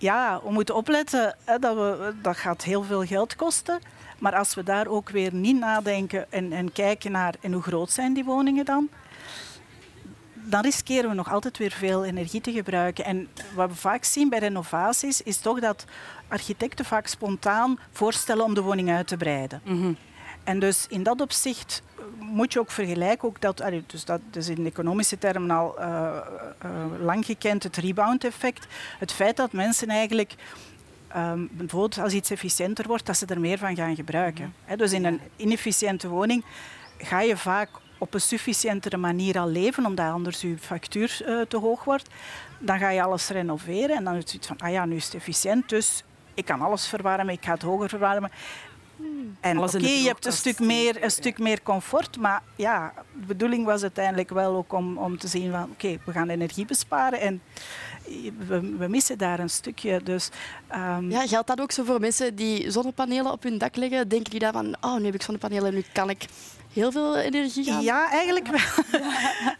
[0.00, 3.78] Ja, we moeten opletten, hè, dat, we, dat gaat heel veel geld kosten.
[4.18, 7.90] Maar als we daar ook weer niet nadenken en, en kijken naar en hoe groot
[7.90, 8.88] zijn die woningen dan,
[10.32, 13.04] dan riskeren we nog altijd weer veel energie te gebruiken.
[13.04, 15.84] En wat we vaak zien bij renovaties is toch dat
[16.28, 19.60] architecten vaak spontaan voorstellen om de woning uit te breiden.
[19.64, 19.96] Mm -hmm.
[20.44, 21.82] En dus in dat opzicht
[22.18, 26.16] moet je ook vergelijken, ook dat, dus dat is in economische termen al uh,
[26.64, 28.66] uh, lang gekend, het rebound-effect.
[28.98, 30.34] Het feit dat mensen eigenlijk,
[31.16, 34.44] um, bijvoorbeeld als iets efficiënter wordt, dat ze er meer van gaan gebruiken.
[34.44, 34.76] Mm -hmm.
[34.76, 36.44] dus in een inefficiënte woning
[36.98, 41.56] ga je vaak op een sufficiëntere manier al leven, omdat anders je factuur uh, te
[41.56, 42.08] hoog wordt.
[42.58, 45.14] Dan ga je alles renoveren en dan is het van, ah ja, nu is het
[45.14, 46.04] efficiënt, dus
[46.34, 48.30] ik kan alles verwarmen, ik ga het hoger verwarmen.
[49.40, 53.64] En oké, je hebt een stuk, meer, een stuk meer comfort, maar ja, de bedoeling
[53.64, 57.40] was uiteindelijk wel ook om, om te zien van oké, we gaan energie besparen en
[58.46, 60.02] we, we missen daar een stukje.
[60.02, 60.30] Dus
[60.68, 64.08] ehm, Ja, geldt dat ook zo voor mensen die zonnepanelen op hun dak leggen?
[64.08, 66.24] Denken die dan van, oh, nu heb ik zonnepanelen, nu kan ik
[66.72, 67.82] heel veel energie gaan?
[67.82, 69.00] Ja, eigenlijk wel.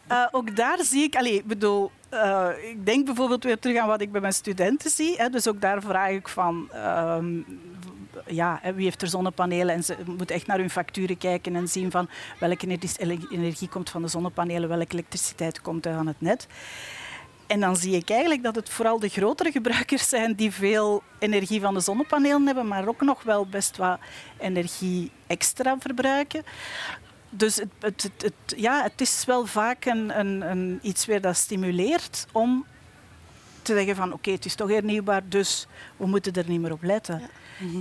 [0.06, 3.88] Eh, ook daar zie ik, allee, ik bedoel, eh, ik denk bijvoorbeeld weer terug aan
[3.88, 5.16] wat ik bij mijn studenten zie.
[5.16, 7.40] Hè, dus ook daar vraag ik van, ehm,
[8.26, 9.74] ja, wie heeft er zonnepanelen?
[9.74, 12.08] En ze moeten echt naar hun facturen kijken en zien van
[12.38, 12.78] welke
[13.30, 16.46] energie, komt van de zonnepanelen, welke elektriciteit komt er aan het net.
[17.46, 21.60] En dan zie ik eigenlijk dat het vooral de grotere gebruikers zijn die veel energie
[21.60, 23.98] van de zonnepanelen hebben, maar ook nog wel best wat
[24.38, 26.42] energie extra verbruiken.
[27.30, 32.26] Dus het, het, ja, het is wel vaak een, een, een, iets weer dat stimuleert
[32.32, 32.66] om
[33.62, 35.66] te zeggen van oké, het is toch hernieuwbaar, dus
[35.96, 37.22] we moeten er niet meer op letten.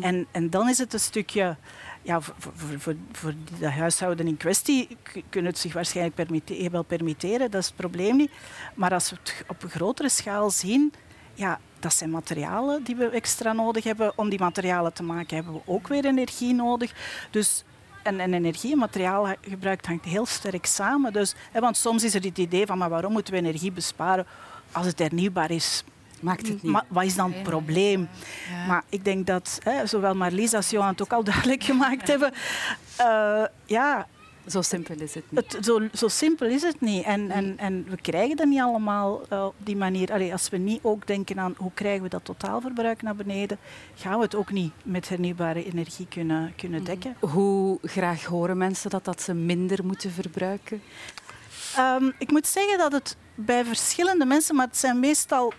[0.01, 1.55] En, en dan is het een stukje,
[2.01, 4.97] ja, voor, voor, voor, de huishouden in kwestie
[5.29, 8.31] kunnen het zich waarschijnlijk permitte- wel permitteren, dat is het probleem niet.
[8.75, 10.93] Maar als we het op een grotere schaal zien,
[11.33, 14.11] ja, dat zijn materialen die we extra nodig hebben.
[14.15, 16.93] Om die materialen te maken hebben we ook weer energie nodig.
[17.31, 17.63] Dus
[18.03, 21.13] en, en energie en materiaalgebruik hangt heel sterk samen.
[21.13, 24.25] Dus, hè, want soms is er het idee van maar waarom moeten we energie besparen
[24.71, 25.83] als het hernieuwbaar is?
[26.21, 26.71] Maakt het niet.
[26.71, 28.07] Maar wat is dan het probleem?
[28.67, 32.31] Maar ik denk dat hè, zowel Marlies als Johan het ook al duidelijk gemaakt hebben.
[32.97, 34.07] eh, ja,
[34.47, 35.53] Zo simpel is het niet.
[35.53, 37.03] het, zo, zo simpel is het niet.
[37.03, 40.11] En, en, en we krijgen dat niet allemaal eh, op die manier.
[40.13, 43.57] Allee, als we niet ook denken aan hoe krijgen we dat totaalverbruik naar beneden,
[43.95, 47.15] gaan we het ook niet met hernieuwbare energie kunnen, kunnen dekken.
[47.19, 50.81] Hoe graag horen mensen dat, dat ze minder moeten verbruiken?
[51.75, 55.53] Ehm, ik moet zeggen dat het bij verschillende mensen, maar het zijn meestal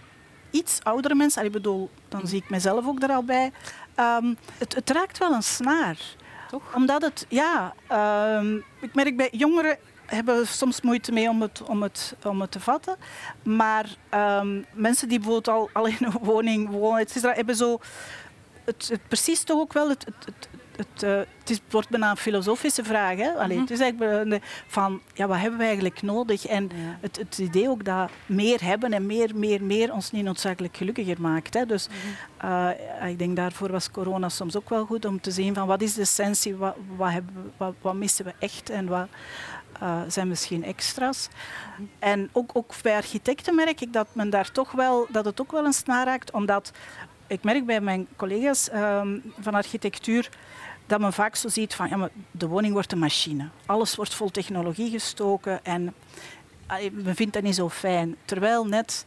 [0.50, 3.52] iets oudere mensen, ik bedoel, dan zie ik mezelf ook er al bij,
[3.94, 5.98] ehm, het, het raakt wel een snaar.
[6.48, 6.74] Toch?
[6.74, 11.82] Omdat het, ja, ehm, ik merk bij jongeren hebben soms moeite mee om het, om
[11.82, 12.96] het, om het te vatten.
[13.42, 17.80] Maar ehm, mensen die bijvoorbeeld al, al in een woning wonen, hebben zo
[18.64, 22.16] het, het precies toch ook wel het, het, het, eh, het, is, wordt bijna een
[22.16, 23.16] filosofische vraag.
[23.16, 23.30] Hè?
[23.30, 26.46] Allee, Het is eigenlijk van, ja, wat hebben we eigenlijk nodig?
[26.46, 26.96] En Ja.
[27.00, 31.20] het, het idee ook dat meer hebben en meer, meer, meer ons niet noodzakelijk gelukkiger
[31.20, 31.54] maakt.
[31.54, 31.66] Hè?
[31.66, 31.88] Dus
[32.36, 32.70] eh,
[33.08, 35.94] ik denk daarvoor was corona soms ook wel goed om te zien van wat is
[35.94, 39.06] de essentie, wat, wat, hebben we, wat, wat missen we echt en wat
[39.80, 41.28] eh, zijn misschien extra's.
[41.98, 45.52] En ook, ook bij architecten merk ik dat, men daar toch wel, dat het ook
[45.52, 46.72] wel een snaar raakt, omdat
[47.28, 50.28] ik merk bij mijn collega's ehm, van architectuur
[50.86, 53.48] dat men vaak zo ziet van ja, maar de woning wordt een machine.
[53.66, 55.94] Alles wordt vol technologie gestoken en
[56.92, 58.16] men vindt dat niet zo fijn.
[58.24, 59.06] Terwijl net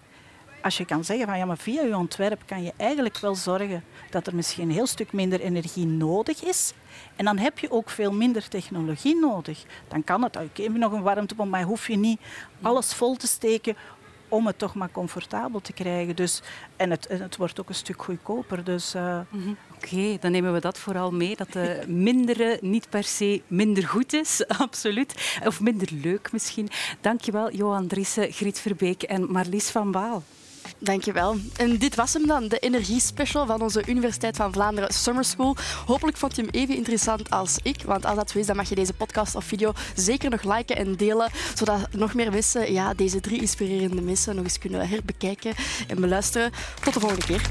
[0.62, 3.84] als je kan zeggen van ja, maar via je ontwerp kan je eigenlijk wel zorgen
[4.10, 6.74] dat er misschien een heel stuk minder energie nodig is.
[7.16, 9.64] En dan heb je ook veel minder technologie nodig.
[9.88, 12.20] Dan kan het, oké, je nog een warmtepomp, maar hoef je niet
[12.62, 13.76] alles vol te steken
[14.32, 16.16] om het toch maar comfortabel te krijgen.
[16.16, 16.42] Dus,
[16.76, 18.64] en, het, en het wordt ook een stuk goedkoper.
[18.64, 19.20] Dus, eh,
[19.76, 21.36] Oké, dan nemen we dat vooral mee.
[21.36, 25.40] Dat de mindere niet per se minder goed is, absoluut.
[25.46, 26.70] Of minder leuk misschien.
[27.02, 30.24] Dankjewel, Johan Driessen, Griet Verbeek en Marlies van Baal.
[30.84, 31.38] Dankjewel.
[31.56, 35.56] En dit was hem dan, de energiespecial van onze Universiteit van Vlaanderen Summer School.
[35.86, 38.70] Hopelijk vond je hem even interessant als ik, want als dat zo is, dan mag
[38.70, 42.94] je deze podcast of video zeker nog liken en delen, zodat nog meer mensen ja,
[42.94, 45.54] deze drie inspirerende mensen nog eens kunnen herbekijken
[45.88, 46.52] en beluisteren.
[46.84, 47.50] Tot de volgende keer.